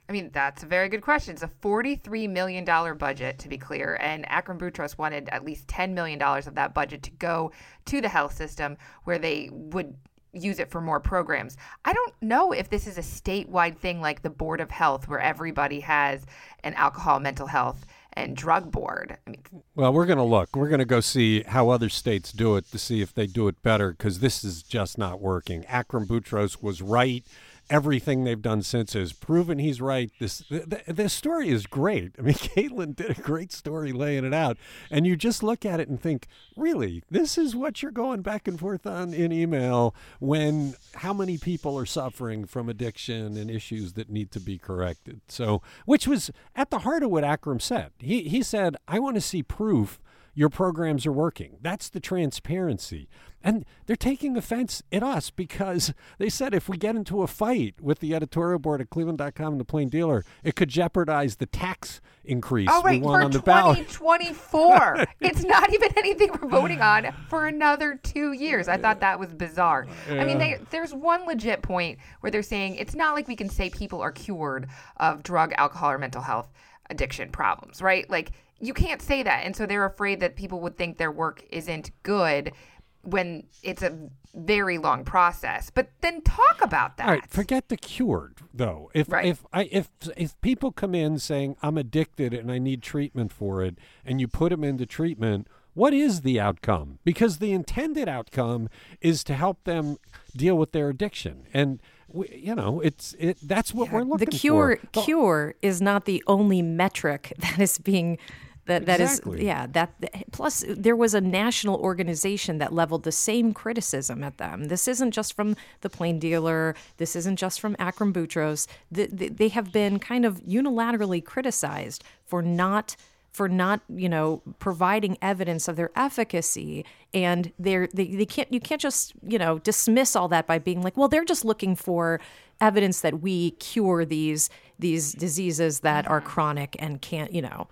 I 0.07 0.11
mean, 0.11 0.29
that's 0.31 0.61
a 0.61 0.67
very 0.67 0.89
good 0.89 1.01
question. 1.01 1.33
It's 1.33 1.43
a 1.43 1.51
$43 1.63 2.29
million 2.29 2.65
budget, 2.97 3.39
to 3.39 3.49
be 3.49 3.57
clear, 3.57 3.97
and 4.01 4.29
Akram 4.29 4.59
Boutros 4.59 4.97
wanted 4.97 5.29
at 5.29 5.45
least 5.45 5.67
$10 5.67 5.93
million 5.93 6.21
of 6.21 6.55
that 6.55 6.73
budget 6.73 7.01
to 7.03 7.11
go 7.11 7.51
to 7.85 8.01
the 8.01 8.09
health 8.09 8.35
system 8.35 8.77
where 9.05 9.17
they 9.17 9.49
would 9.51 9.95
use 10.33 10.59
it 10.59 10.69
for 10.69 10.81
more 10.81 10.99
programs. 10.99 11.57
I 11.85 11.93
don't 11.93 12.13
know 12.21 12.51
if 12.51 12.69
this 12.69 12.87
is 12.87 12.97
a 12.97 13.01
statewide 13.01 13.77
thing 13.77 14.01
like 14.01 14.21
the 14.21 14.29
Board 14.29 14.59
of 14.59 14.71
Health, 14.71 15.07
where 15.07 15.19
everybody 15.19 15.79
has 15.81 16.25
an 16.63 16.73
alcohol, 16.73 17.19
mental 17.19 17.47
health, 17.47 17.85
and 18.13 18.35
drug 18.35 18.71
board. 18.71 19.17
I 19.25 19.29
mean, 19.29 19.41
well, 19.75 19.93
we're 19.93 20.05
going 20.05 20.17
to 20.17 20.23
look. 20.23 20.55
We're 20.55 20.69
going 20.69 20.79
to 20.79 20.85
go 20.85 20.99
see 20.99 21.43
how 21.43 21.69
other 21.69 21.89
states 21.89 22.31
do 22.31 22.55
it 22.55 22.69
to 22.71 22.77
see 22.77 23.01
if 23.01 23.13
they 23.13 23.27
do 23.27 23.47
it 23.47 23.61
better 23.63 23.91
because 23.91 24.19
this 24.19 24.43
is 24.43 24.63
just 24.63 24.97
not 24.97 25.19
working. 25.21 25.65
Akram 25.65 26.07
Boutros 26.07 26.61
was 26.61 26.81
right 26.81 27.25
everything 27.69 28.23
they've 28.23 28.41
done 28.41 28.61
since 28.61 28.93
has 28.93 29.13
proven 29.13 29.59
he's 29.59 29.81
right. 29.81 30.11
This 30.19 30.43
this 30.87 31.13
story 31.13 31.49
is 31.49 31.65
great. 31.65 32.15
I 32.17 32.21
mean, 32.21 32.33
Kaitlin 32.35 32.95
did 32.95 33.17
a 33.17 33.21
great 33.21 33.51
story 33.51 33.91
laying 33.91 34.25
it 34.25 34.33
out, 34.33 34.57
and 34.91 35.05
you 35.05 35.15
just 35.15 35.43
look 35.43 35.65
at 35.65 35.79
it 35.79 35.89
and 35.89 35.99
think, 36.01 36.27
really, 36.55 37.03
this 37.09 37.37
is 37.37 37.55
what 37.55 37.81
you're 37.81 37.91
going 37.91 38.21
back 38.21 38.47
and 38.47 38.59
forth 38.59 38.85
on 38.85 39.13
in 39.13 39.31
email 39.31 39.95
when 40.19 40.75
how 40.95 41.13
many 41.13 41.37
people 41.37 41.77
are 41.77 41.85
suffering 41.85 42.45
from 42.45 42.69
addiction 42.69 43.37
and 43.37 43.49
issues 43.49 43.93
that 43.93 44.09
need 44.09 44.31
to 44.31 44.39
be 44.39 44.57
corrected. 44.57 45.21
So, 45.27 45.61
which 45.85 46.07
was 46.07 46.31
at 46.55 46.69
the 46.69 46.79
heart 46.79 47.03
of 47.03 47.09
what 47.11 47.23
Akram 47.23 47.59
said. 47.59 47.91
He 47.99 48.23
he 48.23 48.43
said, 48.43 48.75
I 48.87 48.99
want 48.99 49.15
to 49.15 49.21
see 49.21 49.43
proof 49.43 49.99
your 50.33 50.49
programs 50.49 51.05
are 51.05 51.11
working. 51.11 51.57
That's 51.61 51.89
the 51.89 51.99
transparency. 51.99 53.07
And 53.45 53.65
they're 53.85 53.97
taking 53.97 54.37
offense 54.37 54.81
at 54.91 55.03
us 55.03 55.29
because 55.29 55.93
they 56.17 56.29
said 56.29 56.53
if 56.53 56.69
we 56.69 56.77
get 56.77 56.95
into 56.95 57.21
a 57.21 57.27
fight 57.27 57.75
with 57.81 57.99
the 57.99 58.15
editorial 58.15 58.57
board 58.57 58.79
at 58.79 58.89
Cleveland.com 58.89 59.53
and 59.53 59.59
the 59.59 59.65
Plain 59.65 59.89
Dealer, 59.89 60.23
it 60.43 60.55
could 60.55 60.69
jeopardize 60.69 61.35
the 61.35 61.45
tax 61.45 61.99
increase 62.23 62.69
oh, 62.71 62.81
we 62.85 62.99
want 62.99 63.21
for 63.21 63.25
on 63.25 63.31
the 63.31 63.39
2024. 63.39 65.05
it's 65.19 65.43
not 65.43 65.73
even 65.73 65.89
anything 65.97 66.29
we're 66.41 66.47
voting 66.47 66.81
on 66.81 67.13
for 67.27 67.47
another 67.47 67.99
two 68.01 68.31
years. 68.31 68.69
I 68.69 68.77
thought 68.77 69.01
that 69.01 69.19
was 69.19 69.33
bizarre. 69.33 69.87
Yeah. 70.09 70.21
I 70.21 70.25
mean, 70.25 70.37
they, 70.37 70.59
there's 70.69 70.93
one 70.93 71.25
legit 71.25 71.61
point 71.61 71.99
where 72.21 72.31
they're 72.31 72.43
saying 72.43 72.75
it's 72.75 72.95
not 72.95 73.13
like 73.13 73.27
we 73.27 73.35
can 73.35 73.49
say 73.49 73.69
people 73.69 74.01
are 74.01 74.11
cured 74.11 74.67
of 74.97 75.21
drug, 75.21 75.53
alcohol, 75.57 75.91
or 75.91 75.97
mental 75.97 76.21
health 76.21 76.49
addiction 76.89 77.29
problems, 77.29 77.81
right? 77.81 78.09
Like 78.09 78.31
you 78.63 78.73
can't 78.73 79.01
say 79.01 79.23
that. 79.23 79.45
And 79.45 79.55
so 79.55 79.65
they're 79.65 79.85
afraid 79.85 80.19
that 80.21 80.35
people 80.35 80.59
would 80.61 80.77
think 80.77 80.97
their 80.97 81.11
work 81.11 81.43
isn't 81.49 81.91
good 82.03 82.53
when 83.01 83.43
it's 83.61 83.83
a 83.83 84.09
very 84.33 84.77
long 84.77 85.03
process. 85.03 85.69
But 85.69 85.89
then 86.01 86.21
talk 86.21 86.61
about 86.61 86.97
that. 86.97 87.07
All 87.07 87.13
right, 87.13 87.29
forget 87.29 87.69
the 87.69 87.77
cured 87.77 88.37
though. 88.53 88.89
If 88.93 89.11
right. 89.11 89.25
if 89.25 89.45
I 89.53 89.63
if 89.71 89.89
if 90.17 90.39
people 90.41 90.71
come 90.71 90.95
in 90.95 91.19
saying 91.19 91.57
I'm 91.61 91.77
addicted 91.77 92.33
and 92.33 92.51
I 92.51 92.57
need 92.57 92.81
treatment 92.81 93.31
for 93.31 93.61
it 93.61 93.77
and 94.05 94.19
you 94.19 94.27
put 94.27 94.49
them 94.49 94.63
into 94.63 94.85
treatment, 94.85 95.47
what 95.73 95.93
is 95.93 96.21
the 96.21 96.39
outcome? 96.39 96.99
Because 97.03 97.37
the 97.37 97.51
intended 97.51 98.07
outcome 98.07 98.69
is 99.01 99.23
to 99.25 99.33
help 99.35 99.63
them 99.65 99.97
deal 100.35 100.57
with 100.57 100.71
their 100.71 100.89
addiction. 100.89 101.47
And 101.53 101.79
we, 102.07 102.29
you 102.29 102.55
know, 102.55 102.79
it's 102.79 103.15
it 103.19 103.37
that's 103.41 103.73
what 103.73 103.87
yeah, 103.87 103.95
we're 103.95 104.03
looking 104.03 104.27
for. 104.27 104.31
The 104.31 104.37
cure 104.37 104.79
for. 104.93 105.03
cure 105.03 105.55
is 105.61 105.81
not 105.81 106.05
the 106.05 106.23
only 106.27 106.61
metric 106.61 107.33
that 107.39 107.59
is 107.59 107.77
being 107.77 108.17
that 108.65 108.85
that 108.85 109.01
exactly. 109.01 109.39
is 109.39 109.43
yeah 109.43 109.67
that 109.67 109.93
plus 110.31 110.63
there 110.67 110.95
was 110.95 111.13
a 111.13 111.21
national 111.21 111.75
organization 111.77 112.57
that 112.59 112.73
leveled 112.73 113.03
the 113.03 113.11
same 113.11 113.53
criticism 113.53 114.23
at 114.23 114.37
them. 114.37 114.65
This 114.65 114.87
isn't 114.87 115.11
just 115.11 115.33
from 115.33 115.55
the 115.81 115.89
plain 115.89 116.19
dealer. 116.19 116.75
This 116.97 117.15
isn't 117.15 117.37
just 117.37 117.59
from 117.59 117.75
akram 117.79 118.13
boutros. 118.13 118.67
They, 118.91 119.07
they 119.07 119.49
have 119.49 119.71
been 119.71 119.99
kind 119.99 120.25
of 120.25 120.41
unilaterally 120.41 121.23
criticized 121.23 122.03
for 122.25 122.41
not 122.41 122.95
for 123.33 123.49
not 123.49 123.81
you 123.89 124.07
know 124.07 124.41
providing 124.59 125.17
evidence 125.21 125.67
of 125.67 125.75
their 125.75 125.91
efficacy. 125.95 126.85
And 127.13 127.51
they're 127.59 127.89
they, 127.93 128.05
they 128.05 128.25
can't 128.25 128.51
you 128.53 128.59
can't 128.59 128.79
just 128.79 129.13
you 129.27 129.39
know 129.39 129.59
dismiss 129.59 130.15
all 130.15 130.27
that 130.29 130.47
by 130.47 130.59
being 130.59 130.81
like 130.81 130.95
well 130.95 131.09
they're 131.09 131.25
just 131.25 131.43
looking 131.43 131.75
for 131.75 132.21
evidence 132.61 133.01
that 133.01 133.21
we 133.21 133.51
cure 133.51 134.05
these 134.05 134.49
these 134.79 135.11
diseases 135.13 135.81
that 135.81 136.07
are 136.07 136.21
chronic 136.21 136.75
and 136.79 137.01
can't 137.01 137.33
you 137.33 137.41
know 137.41 137.67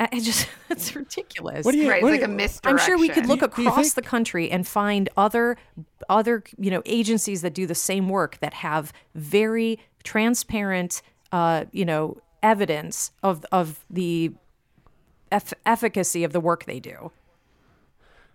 I 0.00 0.18
just 0.18 0.48
it's 0.70 0.96
ridiculous. 0.96 1.64
What 1.64 1.72
do 1.72 1.78
you, 1.78 1.90
right, 1.90 2.02
it's 2.02 2.10
like 2.10 2.22
a 2.22 2.28
misdirection. 2.28 2.78
I'm 2.80 2.84
sure 2.84 2.98
we 2.98 3.10
could 3.10 3.26
look 3.26 3.42
across 3.42 3.92
the 3.92 4.02
country 4.02 4.50
and 4.50 4.66
find 4.66 5.08
other 5.16 5.56
other 6.08 6.42
you 6.58 6.70
know 6.70 6.82
agencies 6.86 7.42
that 7.42 7.54
do 7.54 7.66
the 7.66 7.74
same 7.74 8.08
work 8.08 8.38
that 8.40 8.54
have 8.54 8.92
very 9.14 9.78
transparent 10.02 11.02
uh, 11.32 11.66
you 11.72 11.84
know 11.84 12.16
evidence 12.42 13.12
of 13.22 13.44
of 13.52 13.84
the 13.90 14.32
eff- 15.30 15.54
efficacy 15.66 16.24
of 16.24 16.32
the 16.32 16.40
work 16.40 16.64
they 16.64 16.80
do. 16.80 17.12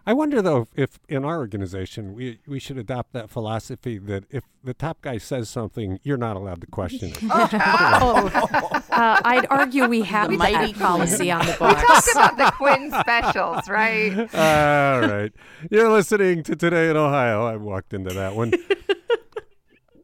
I 0.07 0.13
wonder 0.13 0.41
though 0.41 0.67
if 0.75 0.99
in 1.09 1.25
our 1.25 1.37
organization 1.37 2.13
we 2.13 2.39
we 2.45 2.59
should 2.59 2.77
adopt 2.77 3.13
that 3.13 3.29
philosophy 3.29 3.97
that 3.97 4.25
if 4.29 4.43
the 4.63 4.75
top 4.75 5.01
guy 5.01 5.17
says 5.17 5.49
something, 5.49 5.99
you're 6.03 6.17
not 6.17 6.35
allowed 6.35 6.61
to 6.61 6.67
question 6.67 7.09
it. 7.09 7.19
oh, 7.23 8.79
uh, 8.91 9.19
I'd 9.23 9.47
argue 9.49 9.87
we 9.87 10.01
have 10.03 10.29
the 10.29 10.37
that 10.37 10.75
policy 10.75 11.31
on 11.31 11.45
the 11.45 11.53
books. 11.53 11.81
We 11.81 11.87
talked 11.87 12.11
about 12.11 12.37
the 12.37 12.51
Quinn 12.51 12.91
specials, 12.99 13.67
right? 13.67 14.17
All 14.33 15.01
right. 15.01 15.31
You're 15.71 15.91
listening 15.91 16.43
to 16.43 16.55
Today 16.55 16.89
in 16.89 16.97
Ohio. 16.97 17.43
I 17.43 17.55
walked 17.55 17.93
into 17.93 18.13
that 18.13 18.35
one. 18.35 18.53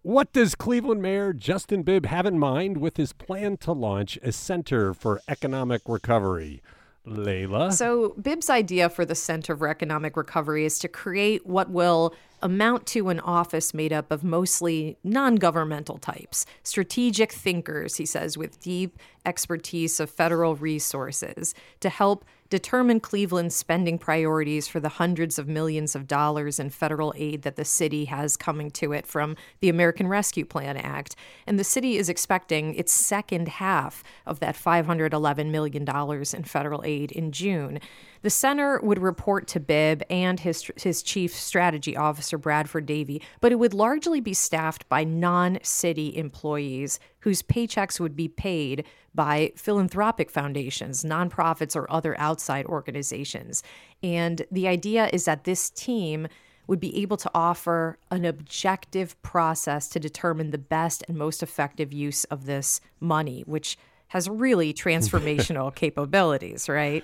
What 0.03 0.33
does 0.33 0.55
Cleveland 0.55 1.03
Mayor 1.03 1.31
Justin 1.31 1.83
Bibb 1.83 2.07
have 2.07 2.25
in 2.25 2.39
mind 2.39 2.77
with 2.77 2.97
his 2.97 3.13
plan 3.13 3.57
to 3.57 3.71
launch 3.71 4.17
a 4.23 4.31
Center 4.31 4.95
for 4.95 5.21
Economic 5.27 5.83
Recovery? 5.85 6.63
Leila. 7.05 7.71
So, 7.71 8.09
Bibb's 8.21 8.49
idea 8.49 8.89
for 8.89 9.05
the 9.05 9.15
Center 9.15 9.55
for 9.57 9.67
Economic 9.67 10.15
Recovery 10.15 10.65
is 10.65 10.77
to 10.79 10.87
create 10.87 11.45
what 11.47 11.69
will 11.69 12.13
amount 12.43 12.85
to 12.87 13.09
an 13.09 13.19
office 13.19 13.73
made 13.73 13.91
up 13.91 14.11
of 14.11 14.23
mostly 14.23 14.97
non 15.03 15.35
governmental 15.35 15.97
types, 15.97 16.45
strategic 16.63 17.31
thinkers, 17.31 17.97
he 17.97 18.05
says, 18.05 18.37
with 18.37 18.59
deep 18.61 18.97
expertise 19.25 19.99
of 19.99 20.09
federal 20.09 20.55
resources 20.55 21.55
to 21.79 21.89
help 21.89 22.23
determine 22.51 22.99
Cleveland's 22.99 23.55
spending 23.55 23.97
priorities 23.97 24.67
for 24.67 24.81
the 24.81 24.89
hundreds 24.89 25.39
of 25.39 25.47
millions 25.47 25.95
of 25.95 26.05
dollars 26.05 26.59
in 26.59 26.69
federal 26.69 27.13
aid 27.15 27.41
that 27.43 27.55
the 27.55 27.65
city 27.65 28.05
has 28.05 28.35
coming 28.35 28.69
to 28.71 28.91
it 28.91 29.07
from 29.07 29.37
the 29.61 29.69
American 29.69 30.07
Rescue 30.07 30.45
Plan 30.45 30.75
Act. 30.75 31.15
And 31.47 31.57
the 31.57 31.63
city 31.63 31.95
is 31.95 32.09
expecting 32.09 32.75
its 32.75 32.91
second 32.91 33.47
half 33.47 34.03
of 34.25 34.41
that 34.41 34.55
$511 34.55 35.49
million 35.49 35.87
in 35.87 36.43
federal 36.43 36.83
aid 36.83 37.11
in 37.13 37.31
June. 37.31 37.79
The 38.21 38.29
center 38.29 38.79
would 38.81 38.99
report 38.99 39.47
to 39.47 39.60
Bibb 39.60 40.03
and 40.10 40.39
his, 40.39 40.71
his 40.75 41.01
chief 41.01 41.34
strategy 41.34 41.97
officer, 41.97 42.38
Bradford 42.38 42.86
Davy, 42.86 43.21
but 43.39 43.51
it 43.51 43.55
would 43.55 43.73
largely 43.73 44.19
be 44.19 44.34
staffed 44.34 44.88
by 44.89 45.03
non 45.03 45.57
city 45.63 46.15
employees 46.15 46.99
whose 47.19 47.41
paychecks 47.41 47.99
would 47.99 48.15
be 48.15 48.27
paid 48.27 48.86
by 49.13 49.51
philanthropic 49.55 50.29
foundations, 50.29 51.03
nonprofits, 51.03 51.75
or 51.75 51.91
other 51.91 52.17
outside 52.19 52.65
organizations. 52.67 53.63
And 54.03 54.45
the 54.51 54.67
idea 54.67 55.10
is 55.12 55.25
that 55.25 55.43
this 55.43 55.69
team 55.69 56.27
would 56.67 56.79
be 56.79 57.01
able 57.01 57.17
to 57.17 57.31
offer 57.34 57.97
an 58.12 58.23
objective 58.23 59.21
process 59.23 59.89
to 59.89 59.99
determine 59.99 60.51
the 60.51 60.57
best 60.57 61.03
and 61.07 61.17
most 61.17 61.43
effective 61.43 61.91
use 61.91 62.23
of 62.25 62.45
this 62.45 62.79
money, 62.99 63.43
which 63.45 63.77
has 64.07 64.29
really 64.29 64.73
transformational 64.73 65.73
capabilities, 65.73 66.69
right? 66.69 67.03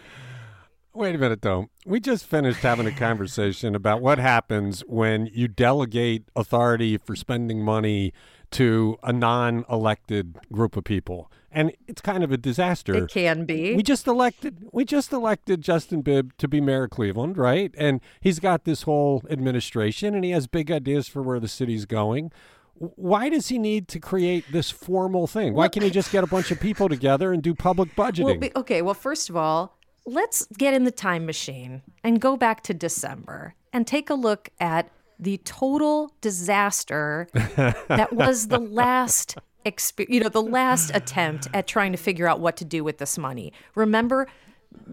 Wait 0.98 1.14
a 1.14 1.18
minute, 1.20 1.44
though. 1.44 1.70
We 1.86 2.00
just 2.00 2.26
finished 2.26 2.62
having 2.62 2.88
a 2.88 2.92
conversation 2.92 3.76
about 3.76 4.02
what 4.02 4.18
happens 4.18 4.82
when 4.88 5.28
you 5.28 5.48
delegate 5.48 6.24
authority 6.36 6.98
for 6.98 7.16
spending 7.16 7.62
money 7.64 8.14
to 8.50 8.98
a 9.04 9.14
non 9.14 9.64
elected 9.70 10.40
group 10.52 10.76
of 10.76 10.86
people. 10.86 11.32
And 11.52 11.72
it's 11.88 12.02
kind 12.02 12.24
of 12.24 12.32
a 12.32 12.38
disaster. 12.38 12.96
It 12.96 13.12
can 13.12 13.46
be. 13.46 13.76
We 13.76 13.84
just 13.84 14.08
elected 14.08 14.70
we 14.72 14.86
just 14.86 15.14
elected 15.14 15.62
Justin 15.62 16.02
Bibb 16.02 16.36
to 16.40 16.48
be 16.48 16.60
mayor 16.62 16.86
of 16.86 16.90
Cleveland, 16.90 17.38
right? 17.38 17.72
And 17.78 18.02
he's 18.20 18.40
got 18.40 18.64
this 18.64 18.82
whole 18.82 19.24
administration 19.30 20.16
and 20.16 20.26
he 20.26 20.32
has 20.32 20.48
big 20.48 20.72
ideas 20.72 21.08
for 21.08 21.22
where 21.22 21.40
the 21.40 21.48
city's 21.48 21.86
going. 21.86 22.32
Why 22.74 23.30
does 23.30 23.50
he 23.50 23.60
need 23.60 23.88
to 23.90 24.00
create 24.00 24.52
this 24.52 24.72
formal 24.72 25.28
thing? 25.28 25.54
Why 25.54 25.68
can't 25.68 25.84
he 25.84 25.92
just 25.92 26.12
get 26.12 26.24
a 26.24 26.28
bunch 26.28 26.50
of 26.50 26.60
people 26.60 26.90
together 26.90 27.34
and 27.34 27.44
do 27.44 27.54
public 27.54 27.96
budgeting? 27.96 28.42
Well, 28.42 28.52
okay, 28.56 28.82
well, 28.82 28.94
first 28.94 29.30
of 29.30 29.36
all, 29.36 29.77
let's 30.08 30.48
get 30.58 30.74
in 30.74 30.86
the 30.86 30.92
time 30.92 31.26
machine 31.26 31.84
and 32.04 32.22
go 32.22 32.38
back 32.38 32.64
to 32.64 32.74
December 32.74 33.54
and 33.74 33.86
take 33.86 34.10
a 34.10 34.14
look 34.14 34.50
at 34.60 34.90
the 35.20 35.38
total 35.40 36.14
disaster 36.22 37.28
that 37.34 38.14
was 38.14 38.48
the 38.48 38.60
last 38.60 39.38
exp- 39.66 40.08
you 40.08 40.22
know 40.22 40.30
the 40.30 40.42
last 40.42 40.92
attempt 40.94 41.48
at 41.54 41.68
trying 41.68 41.92
to 41.92 41.98
figure 41.98 42.28
out 42.28 42.40
what 42.40 42.56
to 42.58 42.66
do 42.66 42.84
with 42.84 43.00
this 43.00 43.18
money. 43.18 43.52
Remember 43.76 44.28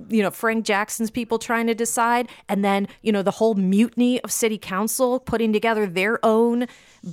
you 0.09 0.23
know 0.23 0.31
Frank 0.31 0.65
Jackson's 0.65 1.11
people 1.11 1.39
trying 1.39 1.67
to 1.69 1.75
decide 1.75 2.29
and 2.49 2.65
then 2.65 2.89
you 3.03 3.13
know 3.13 3.23
the 3.23 3.31
whole 3.31 3.55
mutiny 3.55 4.21
of 4.23 4.33
city 4.33 4.59
council 4.59 5.21
putting 5.21 5.53
together 5.53 5.87
their 5.87 6.25
own 6.25 6.67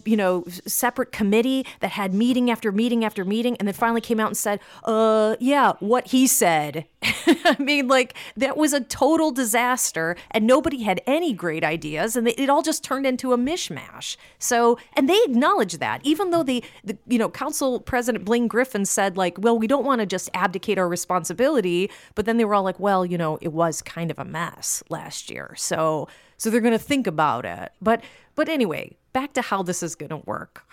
you 0.06 0.16
know 0.16 0.44
separate 0.66 1.12
committee 1.12 1.66
that 1.80 1.92
had 1.92 2.14
meeting 2.14 2.50
after 2.50 2.72
meeting 2.72 3.04
after 3.04 3.26
meeting 3.26 3.56
and 3.58 3.68
then 3.68 3.74
finally 3.74 4.02
came 4.02 4.20
out 4.20 4.28
and 4.28 4.38
said 4.38 4.60
uh 4.86 5.36
yeah 5.40 5.74
what 5.80 6.08
he 6.08 6.28
said. 6.28 6.86
I 7.04 7.56
mean 7.60 7.88
like 7.88 8.16
that 8.38 8.58
was 8.58 8.74
a 8.74 8.82
total 8.82 9.32
disaster 9.32 10.16
and 10.32 10.46
nobody 10.46 10.84
had 10.84 11.02
any 11.08 11.34
great 11.34 11.64
ideas 11.64 12.16
and 12.16 12.28
it 12.28 12.50
all 12.50 12.62
just 12.62 12.84
turned 12.84 13.06
into 13.06 13.34
a 13.34 13.38
mishmash. 13.38 14.18
So 14.40 14.78
and 14.94 15.10
they 15.10 15.20
acknowledge 15.24 15.78
that 15.80 16.02
even 16.04 16.32
though 16.32 16.44
the, 16.44 16.64
the 16.84 16.98
you 17.08 17.18
know 17.18 17.30
council 17.30 17.80
president 17.80 18.26
Blaine 18.26 18.48
Griffin 18.48 18.86
said 18.86 19.18
like 19.18 19.38
well 19.40 19.58
we 19.58 19.68
don't 19.68 19.86
want 19.86 20.02
to 20.02 20.06
just 20.06 20.30
abdicate 20.34 20.78
our 20.78 20.88
responsibility 20.88 21.90
but 22.16 22.26
then 22.26 22.38
they 22.38 22.46
were 22.46 22.56
all 22.56 22.64
like 22.64 22.80
well 22.80 23.06
you 23.06 23.18
know 23.18 23.38
it 23.42 23.54
was 23.54 23.82
kind 23.82 24.12
of 24.12 24.20
a 24.20 24.26
mess 24.26 24.84
last 24.90 25.30
year 25.30 25.54
so 25.58 26.08
so 26.42 26.50
they're 26.50 26.60
going 26.60 26.72
to 26.72 26.80
think 26.80 27.06
about 27.06 27.46
it. 27.46 27.72
But 27.82 28.04
but 28.34 28.50
anyway 28.50 28.98
back 29.14 29.34
to 29.34 29.42
how 29.42 29.64
this 29.64 29.84
is 29.84 29.96
going 29.96 30.10
to 30.10 30.22
work. 30.26 30.64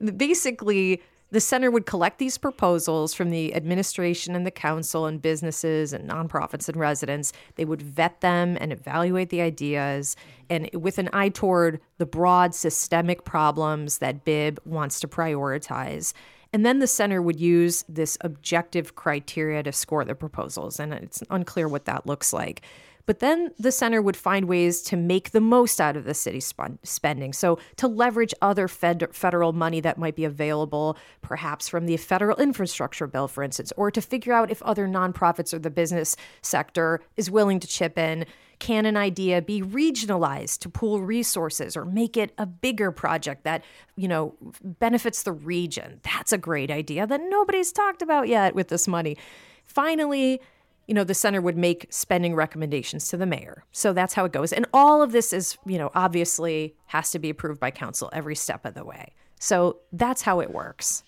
Basically, 0.16 1.02
the 1.32 1.40
center 1.40 1.70
would 1.70 1.86
collect 1.86 2.18
these 2.18 2.38
proposals 2.38 3.14
from 3.14 3.30
the 3.30 3.54
administration 3.54 4.34
and 4.34 4.44
the 4.44 4.50
council 4.50 5.06
and 5.06 5.22
businesses 5.22 5.92
and 5.92 6.08
nonprofits 6.08 6.68
and 6.68 6.76
residents. 6.76 7.32
They 7.54 7.64
would 7.64 7.82
vet 7.82 8.20
them 8.20 8.56
and 8.60 8.72
evaluate 8.72 9.30
the 9.30 9.40
ideas, 9.40 10.16
and 10.48 10.68
with 10.74 10.98
an 10.98 11.08
eye 11.12 11.28
toward 11.28 11.80
the 11.98 12.06
broad 12.06 12.54
systemic 12.54 13.24
problems 13.24 13.98
that 13.98 14.24
Bibb 14.24 14.58
wants 14.64 14.98
to 15.00 15.08
prioritize. 15.08 16.12
And 16.52 16.66
then 16.66 16.80
the 16.80 16.88
center 16.88 17.22
would 17.22 17.38
use 17.38 17.84
this 17.88 18.18
objective 18.22 18.96
criteria 18.96 19.62
to 19.62 19.70
score 19.70 20.04
the 20.04 20.16
proposals, 20.16 20.80
and 20.80 20.92
it's 20.92 21.22
unclear 21.30 21.68
what 21.68 21.84
that 21.84 22.06
looks 22.06 22.32
like. 22.32 22.62
But 23.06 23.20
then 23.20 23.50
the 23.58 23.72
center 23.72 24.00
would 24.02 24.16
find 24.16 24.46
ways 24.46 24.82
to 24.82 24.96
make 24.96 25.30
the 25.30 25.40
most 25.40 25.80
out 25.80 25.96
of 25.96 26.04
the 26.04 26.14
city's 26.14 26.46
sp- 26.46 26.78
spending. 26.82 27.32
So, 27.32 27.58
to 27.76 27.88
leverage 27.88 28.34
other 28.42 28.68
fed- 28.68 29.08
federal 29.12 29.52
money 29.52 29.80
that 29.80 29.98
might 29.98 30.16
be 30.16 30.24
available, 30.24 30.96
perhaps 31.22 31.68
from 31.68 31.86
the 31.86 31.96
federal 31.96 32.36
infrastructure 32.36 33.06
bill, 33.06 33.28
for 33.28 33.42
instance, 33.42 33.72
or 33.76 33.90
to 33.90 34.00
figure 34.00 34.32
out 34.32 34.50
if 34.50 34.62
other 34.62 34.86
nonprofits 34.86 35.52
or 35.52 35.58
the 35.58 35.70
business 35.70 36.16
sector 36.42 37.00
is 37.16 37.30
willing 37.30 37.60
to 37.60 37.66
chip 37.66 37.98
in. 37.98 38.26
Can 38.58 38.84
an 38.84 38.94
idea 38.94 39.40
be 39.40 39.62
regionalized 39.62 40.58
to 40.58 40.68
pool 40.68 41.00
resources 41.00 41.78
or 41.78 41.86
make 41.86 42.18
it 42.18 42.32
a 42.36 42.44
bigger 42.44 42.92
project 42.92 43.44
that, 43.44 43.64
you 43.96 44.06
know, 44.06 44.34
benefits 44.62 45.22
the 45.22 45.32
region? 45.32 46.00
That's 46.02 46.30
a 46.30 46.38
great 46.38 46.70
idea 46.70 47.06
that 47.06 47.22
nobody's 47.28 47.72
talked 47.72 48.02
about 48.02 48.28
yet 48.28 48.54
with 48.54 48.68
this 48.68 48.86
money. 48.86 49.16
Finally, 49.64 50.42
you 50.90 50.94
know, 50.94 51.04
the 51.04 51.14
center 51.14 51.40
would 51.40 51.56
make 51.56 51.86
spending 51.90 52.34
recommendations 52.34 53.06
to 53.06 53.16
the 53.16 53.24
mayor. 53.24 53.62
So 53.70 53.92
that's 53.92 54.12
how 54.12 54.24
it 54.24 54.32
goes. 54.32 54.52
And 54.52 54.66
all 54.74 55.02
of 55.02 55.12
this 55.12 55.32
is, 55.32 55.56
you 55.64 55.78
know, 55.78 55.92
obviously 55.94 56.74
has 56.86 57.12
to 57.12 57.20
be 57.20 57.30
approved 57.30 57.60
by 57.60 57.70
council 57.70 58.10
every 58.12 58.34
step 58.34 58.66
of 58.66 58.74
the 58.74 58.84
way. 58.84 59.12
So 59.38 59.78
that's 59.92 60.22
how 60.22 60.40
it 60.40 60.52
works. 60.52 61.04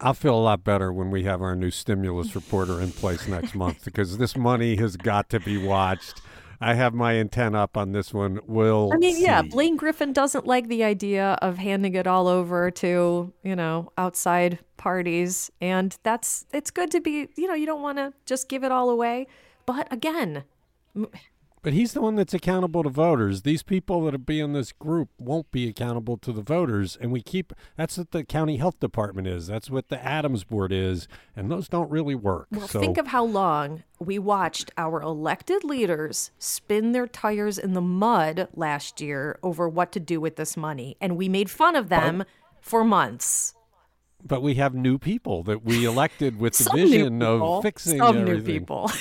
I'll 0.00 0.14
feel 0.14 0.34
a 0.34 0.40
lot 0.40 0.64
better 0.64 0.90
when 0.90 1.10
we 1.10 1.24
have 1.24 1.42
our 1.42 1.54
new 1.54 1.70
stimulus 1.70 2.34
reporter 2.34 2.80
in 2.80 2.92
place 2.92 3.28
next 3.28 3.54
month 3.54 3.84
because 3.84 4.16
this 4.16 4.34
money 4.38 4.76
has 4.76 4.96
got 4.96 5.28
to 5.30 5.40
be 5.40 5.62
watched. 5.62 6.22
I 6.60 6.74
have 6.74 6.92
my 6.92 7.12
intent 7.12 7.54
up 7.54 7.76
on 7.76 7.92
this 7.92 8.12
one. 8.12 8.40
We'll. 8.46 8.90
I 8.92 8.96
mean, 8.96 9.14
see. 9.14 9.22
yeah, 9.22 9.42
Blaine 9.42 9.76
Griffin 9.76 10.12
doesn't 10.12 10.46
like 10.46 10.68
the 10.68 10.82
idea 10.82 11.38
of 11.40 11.56
handing 11.58 11.94
it 11.94 12.06
all 12.06 12.26
over 12.26 12.70
to 12.72 13.32
you 13.44 13.56
know 13.56 13.92
outside 13.96 14.58
parties, 14.76 15.50
and 15.60 15.96
that's 16.02 16.46
it's 16.52 16.70
good 16.70 16.90
to 16.90 17.00
be. 17.00 17.28
You 17.36 17.46
know, 17.46 17.54
you 17.54 17.66
don't 17.66 17.82
want 17.82 17.98
to 17.98 18.12
just 18.26 18.48
give 18.48 18.64
it 18.64 18.72
all 18.72 18.90
away, 18.90 19.28
but 19.66 19.86
again, 19.92 20.44
but 21.62 21.72
he's 21.72 21.92
the 21.92 22.00
one 22.00 22.16
that's 22.16 22.34
accountable 22.34 22.82
to 22.82 22.88
voters. 22.88 23.42
These 23.42 23.62
people 23.62 24.02
that 24.04 24.26
be 24.26 24.40
in 24.40 24.52
this 24.52 24.72
group 24.72 25.10
won't 25.18 25.50
be 25.50 25.68
accountable 25.68 26.16
to 26.18 26.32
the 26.32 26.42
voters. 26.42 26.96
And 27.00 27.12
we 27.12 27.22
keep 27.22 27.52
that's 27.76 27.98
what 27.98 28.10
the 28.12 28.24
county 28.24 28.56
health 28.56 28.78
department 28.80 29.28
is. 29.28 29.46
That's 29.46 29.70
what 29.70 29.88
the 29.88 29.96
ADAMHS 29.96 30.46
board 30.46 30.72
is. 30.72 31.08
And 31.36 31.50
those 31.50 31.68
don't 31.68 31.90
really 31.90 32.14
work. 32.14 32.48
Well, 32.50 32.68
so, 32.68 32.80
think 32.80 32.98
of 32.98 33.08
how 33.08 33.24
long 33.24 33.82
we 33.98 34.18
watched 34.18 34.70
our 34.76 35.00
elected 35.00 35.64
leaders 35.64 36.30
spin 36.38 36.92
their 36.92 37.06
tires 37.06 37.58
in 37.58 37.72
the 37.72 37.80
mud 37.80 38.48
last 38.54 39.00
year 39.00 39.38
over 39.42 39.68
what 39.68 39.92
to 39.92 40.00
do 40.00 40.20
with 40.20 40.36
this 40.36 40.56
money. 40.56 40.96
And 41.00 41.16
we 41.16 41.28
made 41.28 41.50
fun 41.50 41.76
of 41.76 41.88
them 41.88 42.18
but, 42.18 42.26
for 42.60 42.84
months. 42.84 43.54
But 44.24 44.42
we 44.42 44.54
have 44.54 44.74
new 44.74 44.98
people 44.98 45.42
that 45.44 45.64
we 45.64 45.84
elected 45.84 46.40
with 46.40 46.58
the 46.58 46.70
vision 46.74 47.22
of 47.22 47.62
fixing 47.62 47.98
Some 47.98 48.18
everything. 48.18 48.34
new 48.34 48.42
people. 48.42 48.90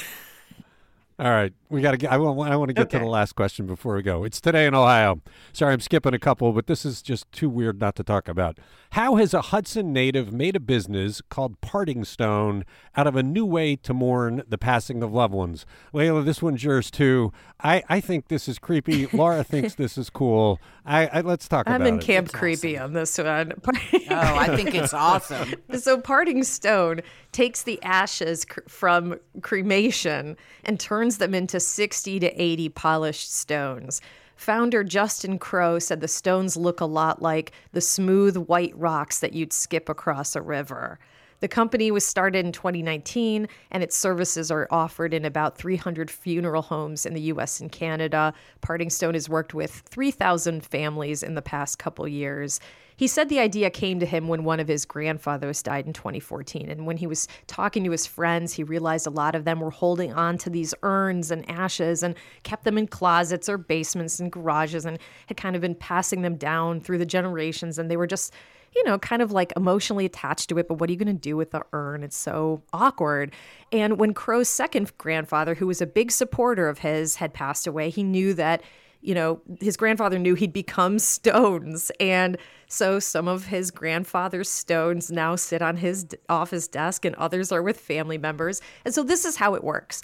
All 1.19 1.31
right, 1.31 1.51
we 1.69 1.81
got 1.81 1.91
to 1.91 1.97
get. 1.97 2.11
I 2.11 2.17
want. 2.17 2.49
I 2.49 2.55
want 2.55 2.69
to 2.69 2.73
get 2.73 2.87
okay. 2.87 2.99
to 2.99 3.03
the 3.03 3.09
last 3.09 3.35
question 3.35 3.65
before 3.65 3.95
we 3.95 4.01
go. 4.01 4.23
It's 4.23 4.39
today 4.39 4.65
in 4.65 4.73
Ohio. 4.73 5.21
Sorry, 5.53 5.73
I'm 5.73 5.79
skipping 5.79 6.13
a 6.13 6.19
couple, 6.19 6.53
but 6.53 6.67
this 6.67 6.85
is 6.85 7.01
just 7.01 7.29
too 7.31 7.49
weird 7.49 7.79
not 7.79 7.95
to 7.95 8.03
talk 8.03 8.27
about. 8.27 8.57
How 8.91 9.15
has 9.15 9.33
a 9.33 9.41
Hudson 9.41 9.91
native 9.91 10.31
made 10.31 10.55
a 10.55 10.59
business 10.59 11.21
called 11.29 11.59
Parting 11.59 12.05
Stone 12.05 12.63
out 12.95 13.05
of 13.05 13.15
a 13.15 13.23
new 13.23 13.45
way 13.45 13.75
to 13.75 13.93
mourn 13.93 14.43
the 14.47 14.57
passing 14.57 15.03
of 15.03 15.13
loved 15.13 15.33
ones? 15.33 15.65
Leila, 15.91 16.23
this 16.23 16.41
one's 16.41 16.63
yours 16.63 16.89
too. 16.89 17.33
I, 17.59 17.83
I 17.89 17.99
think 17.99 18.29
this 18.29 18.47
is 18.47 18.59
creepy. 18.59 19.07
Laura 19.13 19.43
thinks 19.43 19.75
this 19.75 19.97
is 19.97 20.09
cool. 20.09 20.59
I, 20.85 21.07
I 21.07 21.21
let's 21.21 21.47
talk 21.47 21.67
I'm 21.67 21.75
about 21.75 21.85
it. 21.85 21.89
I'm 21.89 21.93
in 21.95 21.99
camp 21.99 22.27
it's 22.27 22.35
creepy 22.35 22.77
awesome. 22.77 22.85
on 22.85 22.93
this 22.93 23.17
one. 23.17 23.53
oh, 23.67 24.37
I 24.37 24.55
think 24.55 24.73
it's 24.73 24.93
awesome. 24.93 25.55
so 25.77 25.99
Parting 25.99 26.43
Stone 26.43 27.01
takes 27.33 27.63
the 27.63 27.81
ashes 27.83 28.45
cr- 28.45 28.61
from 28.67 29.19
cremation 29.41 30.37
and 30.63 30.79
turns 30.79 31.17
them 31.17 31.33
into 31.33 31.56
60 31.65 32.19
to 32.19 32.41
80 32.41 32.69
polished 32.69 33.33
stones. 33.33 34.01
Founder 34.35 34.83
Justin 34.83 35.39
Crowe 35.39 35.79
said 35.79 35.99
the 35.99 36.07
stones 36.07 36.55
look 36.55 36.79
a 36.79 36.85
lot 36.85 37.21
like 37.21 37.51
the 37.71 37.81
smooth 37.81 38.37
white 38.37 38.77
rocks 38.77 39.19
that 39.19 39.33
you'd 39.33 39.51
skip 39.51 39.89
across 39.89 40.35
a 40.35 40.41
river. 40.41 40.99
The 41.39 41.47
company 41.47 41.91
was 41.91 42.05
started 42.05 42.45
in 42.45 42.51
2019 42.51 43.47
and 43.69 43.83
its 43.83 43.95
services 43.95 44.49
are 44.49 44.67
offered 44.71 45.13
in 45.13 45.25
about 45.25 45.57
300 45.57 46.09
funeral 46.09 46.63
homes 46.63 47.05
in 47.05 47.13
the 47.13 47.21
US 47.21 47.59
and 47.59 47.71
Canada. 47.71 48.33
Parting 48.61 48.89
Stone 48.89 49.13
has 49.13 49.29
worked 49.29 49.53
with 49.53 49.71
3,000 49.71 50.65
families 50.65 51.21
in 51.21 51.35
the 51.35 51.41
past 51.41 51.77
couple 51.77 52.07
years. 52.07 52.59
He 52.97 53.07
said 53.07 53.29
the 53.29 53.39
idea 53.39 53.69
came 53.69 53.99
to 53.99 54.07
him 54.07 54.27
when 54.27 54.43
one 54.43 54.59
of 54.59 54.67
his 54.67 54.83
grandfathers 54.83 55.61
died 55.61 55.85
in 55.85 55.93
2014. 55.93 56.69
And 56.69 56.87
when 56.87 56.97
he 56.97 57.05
was 57.05 57.27
talking 57.45 57.83
to 57.83 57.91
his 57.91 58.07
friends, 58.07 58.53
he 58.53 58.63
realized 58.63 59.05
a 59.05 59.11
lot 59.11 59.35
of 59.35 59.45
them 59.45 59.59
were 59.59 59.69
holding 59.69 60.11
on 60.13 60.39
to 60.39 60.49
these 60.49 60.73
urns 60.81 61.29
and 61.29 61.49
ashes 61.49 62.01
and 62.01 62.15
kept 62.41 62.63
them 62.63 62.75
in 62.75 62.87
closets 62.87 63.47
or 63.47 63.59
basements 63.59 64.19
and 64.19 64.31
garages 64.31 64.83
and 64.83 64.97
had 65.27 65.37
kind 65.37 65.55
of 65.55 65.61
been 65.61 65.75
passing 65.75 66.23
them 66.23 66.37
down 66.37 66.81
through 66.81 66.97
the 66.97 67.05
generations. 67.05 67.77
And 67.77 67.89
they 67.89 67.97
were 67.97 68.07
just 68.07 68.33
you 68.75 68.83
know, 68.83 68.99
kind 68.99 69.21
of 69.21 69.31
like 69.31 69.53
emotionally 69.55 70.05
attached 70.05 70.49
to 70.49 70.57
it, 70.57 70.67
but 70.67 70.75
what 70.75 70.89
are 70.89 70.93
you 70.93 70.99
going 70.99 71.07
to 71.07 71.13
do 71.13 71.35
with 71.35 71.51
the 71.51 71.63
urn? 71.73 72.03
It's 72.03 72.17
so 72.17 72.61
awkward. 72.73 73.33
And 73.71 73.97
when 73.97 74.13
Crowe's 74.13 74.49
second 74.49 74.95
grandfather, 74.97 75.55
who 75.55 75.65
was 75.65 75.81
a 75.81 75.87
big 75.87 76.11
supporter 76.11 76.67
of 76.67 76.79
his, 76.79 77.15
had 77.15 77.33
passed 77.33 77.65
away, 77.65 77.89
he 77.89 78.03
knew 78.03 78.33
that 78.35 78.61
you 79.01 79.13
know, 79.13 79.41
his 79.59 79.77
grandfather 79.77 80.19
knew 80.19 80.35
he'd 80.35 80.53
become 80.53 80.99
stones. 80.99 81.91
And 81.99 82.37
so 82.67 82.99
some 82.99 83.27
of 83.27 83.45
his 83.45 83.71
grandfather's 83.71 84.49
stones 84.49 85.11
now 85.11 85.35
sit 85.35 85.61
on 85.61 85.77
his 85.77 86.07
office 86.29 86.67
desk 86.67 87.05
and 87.05 87.15
others 87.15 87.51
are 87.51 87.63
with 87.63 87.79
family 87.79 88.17
members. 88.17 88.61
And 88.85 88.93
so 88.93 89.03
this 89.03 89.25
is 89.25 89.37
how 89.37 89.53
it 89.55 89.63
works. 89.63 90.01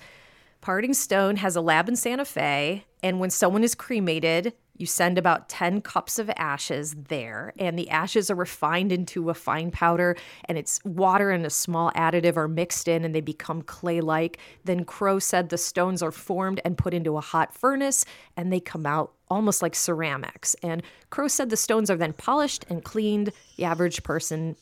Parting 0.62 0.94
Stone 0.94 1.36
has 1.38 1.58
a 1.58 1.62
lab 1.62 1.90
in 1.90 1.98
Santa 1.98 2.24
Fe, 2.24 2.86
and 3.04 3.20
when 3.20 3.30
someone 3.30 3.66
is 3.66 3.76
cremated, 3.76 4.54
you 4.76 4.86
send 4.86 5.18
about 5.18 5.50
10 5.50 5.82
cups 5.82 6.18
of 6.18 6.32
ashes 6.36 6.96
there, 7.08 7.54
and 7.60 7.78
the 7.78 7.90
ashes 7.90 8.32
are 8.32 8.36
refined 8.36 8.92
into 8.92 9.30
a 9.30 9.34
fine 9.34 9.70
powder, 9.70 10.16
and 10.46 10.58
it's 10.58 10.80
water 10.84 11.30
and 11.30 11.46
a 11.46 11.50
small 11.50 11.92
additive 11.92 12.38
are 12.38 12.48
mixed 12.48 12.88
in, 12.88 13.06
and 13.06 13.14
they 13.14 13.22
become 13.22 13.62
clay 13.62 14.02
like. 14.02 14.40
Then 14.64 14.84
Crowe 14.84 15.20
said 15.20 15.50
the 15.50 15.58
stones 15.58 16.02
are 16.02 16.12
formed 16.12 16.60
and 16.66 16.78
put 16.78 16.94
into 16.94 17.18
a 17.18 17.22
hot 17.22 17.54
furnace, 17.54 18.04
and 18.36 18.52
they 18.52 18.60
come 18.60 18.86
out 18.86 19.14
almost 19.30 19.62
like 19.62 19.76
ceramics. 19.76 20.56
And 20.64 20.84
Crowe 21.10 21.28
said 21.28 21.50
the 21.50 21.58
stones 21.58 21.90
are 21.90 21.98
then 21.98 22.14
polished 22.14 22.66
and 22.70 22.84
cleaned. 22.84 23.32
The 23.58 23.66
average 23.66 24.04
person 24.04 24.56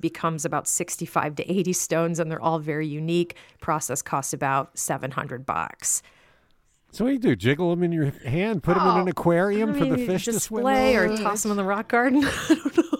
becomes 0.00 0.44
about 0.44 0.66
65 0.66 1.36
to 1.36 1.50
80 1.50 1.72
stones, 1.74 2.18
and 2.18 2.30
they're 2.30 2.42
all 2.42 2.58
very 2.58 2.86
unique. 2.86 3.36
Process 3.60 4.02
costs 4.02 4.32
about 4.32 4.78
700 4.78 5.44
bucks. 5.44 6.02
So 6.90 7.04
what 7.04 7.10
do 7.10 7.14
you 7.14 7.20
do? 7.20 7.36
Jiggle 7.36 7.70
them 7.70 7.82
in 7.82 7.92
your 7.92 8.10
hand, 8.24 8.62
put 8.62 8.74
them 8.74 8.86
in 8.88 8.96
an 8.96 9.08
oh, 9.08 9.10
aquarium 9.10 9.74
I 9.74 9.78
for 9.78 9.84
the 9.84 10.06
fish 10.06 10.24
to 10.24 10.40
swim 10.40 10.64
display 10.64 10.96
or 10.96 11.16
toss 11.16 11.42
them 11.42 11.50
in 11.50 11.56
the 11.56 11.64
rock 11.64 11.88
garden. 11.88 12.24
I 12.26 12.46
don't 12.48 12.76
know. 12.76 12.82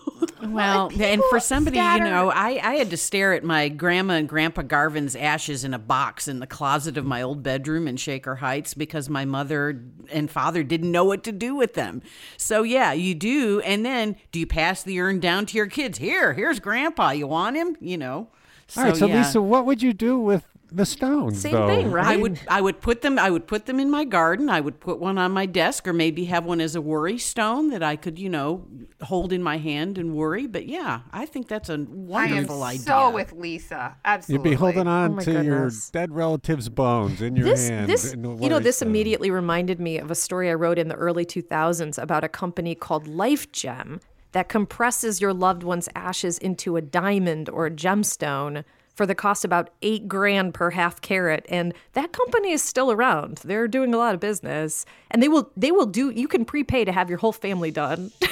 Well, 0.50 0.90
and 0.98 1.22
for 1.28 1.40
somebody, 1.40 1.76
you 1.76 1.98
know, 2.00 2.30
I, 2.30 2.58
I 2.62 2.74
had 2.76 2.90
to 2.90 2.96
stare 2.96 3.34
at 3.34 3.44
my 3.44 3.68
grandma 3.68 4.14
and 4.14 4.28
grandpa 4.28 4.62
Garvin's 4.62 5.14
ashes 5.14 5.62
in 5.62 5.74
a 5.74 5.78
box 5.78 6.26
in 6.26 6.40
the 6.40 6.46
closet 6.46 6.96
of 6.96 7.04
my 7.04 7.22
old 7.22 7.42
bedroom 7.42 7.86
in 7.86 7.96
Shaker 7.96 8.36
Heights 8.36 8.72
because 8.72 9.08
my 9.08 9.24
mother 9.24 9.82
and 10.10 10.30
father 10.30 10.62
didn't 10.62 10.90
know 10.90 11.04
what 11.04 11.22
to 11.24 11.32
do 11.32 11.54
with 11.54 11.74
them. 11.74 12.02
So, 12.36 12.62
yeah, 12.62 12.92
you 12.92 13.14
do. 13.14 13.60
And 13.60 13.84
then 13.84 14.16
do 14.32 14.40
you 14.40 14.46
pass 14.46 14.82
the 14.82 15.00
urn 15.00 15.20
down 15.20 15.46
to 15.46 15.56
your 15.56 15.66
kids? 15.66 15.98
Here, 15.98 16.32
here's 16.32 16.60
grandpa. 16.60 17.10
You 17.10 17.26
want 17.26 17.56
him? 17.56 17.76
You 17.80 17.98
know. 17.98 18.28
All 18.76 18.84
right, 18.84 18.96
so 18.96 19.06
yeah. 19.06 19.18
Lisa, 19.18 19.40
what 19.40 19.66
would 19.66 19.82
you 19.82 19.92
do 19.92 20.18
with 20.18 20.44
the 20.70 20.84
stones? 20.86 21.40
Same 21.40 21.52
though? 21.52 21.66
thing, 21.66 21.90
right? 21.90 22.06
I 22.06 22.16
would 22.16 22.40
I 22.48 22.60
would 22.60 22.80
put 22.80 23.02
them 23.02 23.18
I 23.18 23.30
would 23.30 23.46
put 23.46 23.66
them 23.66 23.80
in 23.80 23.90
my 23.90 24.04
garden. 24.04 24.48
I 24.50 24.60
would 24.60 24.80
put 24.80 24.98
one 24.98 25.18
on 25.18 25.32
my 25.32 25.46
desk 25.46 25.86
or 25.88 25.92
maybe 25.92 26.26
have 26.26 26.44
one 26.44 26.60
as 26.60 26.74
a 26.74 26.80
worry 26.80 27.18
stone 27.18 27.70
that 27.70 27.82
I 27.82 27.96
could, 27.96 28.18
you 28.18 28.28
know, 28.28 28.66
hold 29.02 29.32
in 29.32 29.42
my 29.42 29.58
hand 29.58 29.98
and 29.98 30.14
worry. 30.14 30.46
But 30.46 30.66
yeah, 30.66 31.00
I 31.12 31.26
think 31.26 31.48
that's 31.48 31.68
a 31.68 31.72
I 31.72 31.76
am 31.76 31.86
wonderful 32.06 32.62
idea. 32.62 32.80
so 32.82 33.10
with 33.10 33.32
Lisa. 33.32 33.96
Absolutely. 34.04 34.50
You'd 34.50 34.54
be 34.54 34.56
holding 34.58 34.86
on 34.86 35.12
Oh 35.12 35.14
my 35.14 35.22
to 35.24 35.42
your 35.42 35.70
dead 35.92 36.12
relative's 36.12 36.68
bones 36.68 37.22
in 37.22 37.36
your 37.36 37.46
this 37.46 37.68
hand. 37.68 37.88
this 37.88 38.12
in 38.12 38.24
you 38.42 38.48
know 38.48 38.58
this 38.58 38.76
stone. 38.76 38.88
immediately 38.90 39.30
reminded 39.30 39.80
me 39.80 39.98
of 39.98 40.10
a 40.10 40.14
story 40.14 40.50
I 40.50 40.54
wrote 40.54 40.78
in 40.78 40.88
the 40.88 40.94
early 40.96 41.24
2000s 41.24 41.96
about 42.02 42.24
a 42.24 42.28
company 42.28 42.74
called 42.74 43.06
LifeGem 43.06 44.00
that 44.32 44.48
compresses 44.48 45.20
your 45.22 45.32
loved 45.32 45.62
one's 45.62 45.88
ashes 45.94 46.36
into 46.38 46.76
a 46.76 46.82
diamond 46.82 47.48
or 47.48 47.64
a 47.66 47.70
gemstone 47.70 48.64
for 48.98 49.06
the 49.06 49.14
cost 49.14 49.44
about 49.44 49.70
8 49.80 50.08
grand 50.08 50.52
per 50.54 50.70
half 50.70 51.00
carat 51.00 51.46
and 51.48 51.72
that 51.92 52.10
company 52.12 52.50
is 52.50 52.62
still 52.64 52.90
around. 52.90 53.38
They're 53.44 53.68
doing 53.68 53.94
a 53.94 53.96
lot 53.96 54.12
of 54.12 54.18
business 54.20 54.84
and 55.12 55.22
they 55.22 55.28
will 55.28 55.52
they 55.56 55.70
will 55.70 55.86
do 55.86 56.10
you 56.10 56.26
can 56.26 56.44
prepay 56.44 56.84
to 56.84 56.90
have 56.90 57.08
your 57.08 57.18
whole 57.18 57.32
family 57.32 57.70
done. 57.70 58.10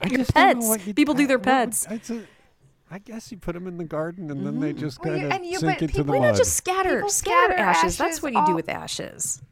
I 0.00 0.06
your 0.08 0.18
just 0.20 0.32
don't 0.34 0.58
know 0.60 0.70
pets. 0.72 0.86
you- 0.86 0.94
People 0.94 1.12
do 1.14 1.26
their 1.26 1.36
what 1.36 1.46
would- 1.46 1.52
pets. 1.52 1.86
it's 1.90 2.08
a- 2.10 2.24
I 2.90 2.98
guess 3.00 3.30
you 3.30 3.36
put 3.36 3.52
them 3.54 3.66
in 3.66 3.76
the 3.76 3.84
garden 3.84 4.30
and 4.30 4.44
then 4.46 4.60
they 4.60 4.72
mm. 4.72 4.78
just 4.78 4.98
Well, 5.00 5.10
kind 5.10 5.20
you- 5.20 5.26
of 5.28 5.32
and 5.34 5.44
you- 5.46 5.58
sink 5.58 5.72
but 5.78 5.82
into 5.82 5.92
people- 5.94 6.04
the 6.14 6.18
Why 6.20 6.26
not 6.28 6.36
just 6.36 6.54
scatter 6.56 7.02
scatter, 7.06 7.08
scatter 7.08 7.54
ashes? 7.54 7.84
ashes 7.84 7.98
That's 7.98 8.22
what 8.22 8.32
you 8.32 8.44
do 8.46 8.54
with 8.54 8.70
ashes. 8.70 9.42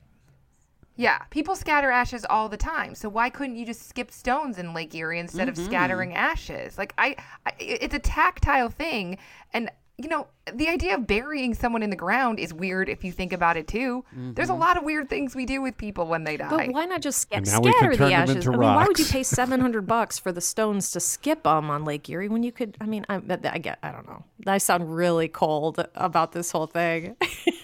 Yeah, 1.00 1.16
people 1.30 1.56
scatter 1.56 1.90
ashes 1.90 2.26
all 2.28 2.50
the 2.50 2.58
time. 2.58 2.94
So 2.94 3.08
why 3.08 3.30
couldn't 3.30 3.56
you 3.56 3.64
just 3.64 3.88
skip 3.88 4.10
stones 4.10 4.58
in 4.58 4.74
Lake 4.74 4.94
Erie 4.94 5.18
instead 5.18 5.48
of 5.48 5.54
mm-hmm. 5.54 5.64
scattering 5.64 6.14
ashes? 6.14 6.76
Like 6.76 6.92
I, 6.98 7.16
I, 7.46 7.52
it's 7.58 7.94
a 7.94 7.98
tactile 7.98 8.68
thing, 8.68 9.16
and 9.54 9.70
you 9.96 10.10
know 10.10 10.26
the 10.52 10.68
idea 10.68 10.96
of 10.96 11.06
burying 11.06 11.54
someone 11.54 11.82
in 11.82 11.88
the 11.88 11.96
ground 11.96 12.38
is 12.38 12.52
weird 12.52 12.90
if 12.90 13.02
you 13.02 13.12
think 13.12 13.32
about 13.32 13.56
it 13.56 13.66
too. 13.66 14.04
There's 14.12 14.50
a 14.50 14.52
mm-hmm. 14.52 14.60
lot 14.60 14.76
of 14.76 14.84
weird 14.84 15.08
things 15.08 15.34
we 15.34 15.46
do 15.46 15.62
with 15.62 15.78
people 15.78 16.06
when 16.06 16.24
they 16.24 16.36
die. 16.36 16.50
But 16.50 16.72
why 16.74 16.84
not 16.84 17.00
just 17.00 17.20
sca- 17.22 17.36
And 17.36 17.46
now 17.46 17.60
we 17.60 17.72
can 17.72 17.78
scatter 17.78 17.96
the 17.96 18.12
ashes? 18.12 18.46
I 18.46 18.50
mean, 18.50 18.60
why 18.60 18.84
would 18.86 18.98
you 18.98 19.06
pay 19.06 19.22
seven 19.22 19.58
hundred 19.58 19.86
bucks 19.86 20.18
for 20.18 20.32
the 20.32 20.42
stones 20.42 20.90
to 20.90 21.00
skip 21.00 21.44
them 21.44 21.70
on 21.70 21.86
Lake 21.86 22.10
Erie 22.10 22.28
when 22.28 22.42
you 22.42 22.52
could? 22.52 22.76
I 22.78 22.84
mean, 22.84 23.06
I, 23.08 23.20
but 23.20 23.46
I 23.46 23.56
get. 23.56 23.78
I 23.82 23.90
don't 23.90 24.06
know. 24.06 24.22
I 24.46 24.58
sound 24.58 24.94
really 24.94 25.28
cold 25.28 25.82
about 25.94 26.32
this 26.32 26.50
whole 26.50 26.66
thing. 26.66 27.16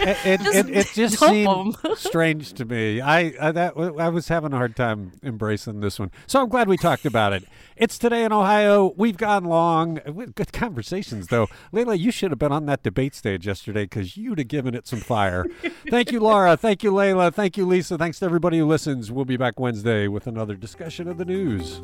it, 0.00 0.18
it, 0.24 0.40
Just 0.40 0.56
it, 0.56 0.70
it 0.70 0.86
just 0.94 1.18
seemed 1.18 1.48
'em. 1.48 1.74
strange 1.96 2.52
to 2.54 2.64
me. 2.64 3.00
I, 3.00 3.32
I 3.40 3.52
that 3.52 3.74
I 3.76 4.08
was 4.08 4.28
having 4.28 4.52
a 4.52 4.56
hard 4.56 4.76
time 4.76 5.12
embracing 5.22 5.80
this 5.80 5.98
one, 5.98 6.10
so 6.26 6.42
I'm 6.42 6.48
glad 6.48 6.68
we 6.68 6.76
talked 6.76 7.06
about 7.06 7.32
it. 7.32 7.44
It's 7.76 7.98
today 7.98 8.24
in 8.24 8.32
Ohio. 8.32 8.92
We've 8.96 9.16
gone 9.16 9.44
long. 9.44 10.00
Good 10.34 10.52
conversations, 10.52 11.28
though. 11.28 11.48
Leila, 11.72 11.94
you 11.94 12.10
should 12.10 12.30
have 12.30 12.38
been 12.38 12.52
on 12.52 12.66
that 12.66 12.82
debate 12.82 13.14
stage 13.14 13.46
yesterday 13.46 13.84
because 13.84 14.16
you'd 14.16 14.38
have 14.38 14.48
given 14.48 14.74
it 14.74 14.86
some 14.86 15.00
fire. 15.00 15.46
Thank 15.88 16.10
you, 16.12 16.20
Laura. 16.20 16.56
Thank 16.56 16.82
you, 16.82 16.92
Leila. 16.94 17.30
Thank 17.30 17.56
you, 17.56 17.66
Lisa. 17.66 17.96
Thanks 17.96 18.18
to 18.20 18.24
everybody 18.24 18.58
who 18.58 18.66
listens. 18.66 19.10
We'll 19.12 19.24
be 19.24 19.36
back 19.36 19.60
Wednesday 19.60 20.08
with 20.08 20.26
another 20.26 20.54
discussion 20.54 21.08
of 21.08 21.18
the 21.18 21.24
news. 21.24 21.80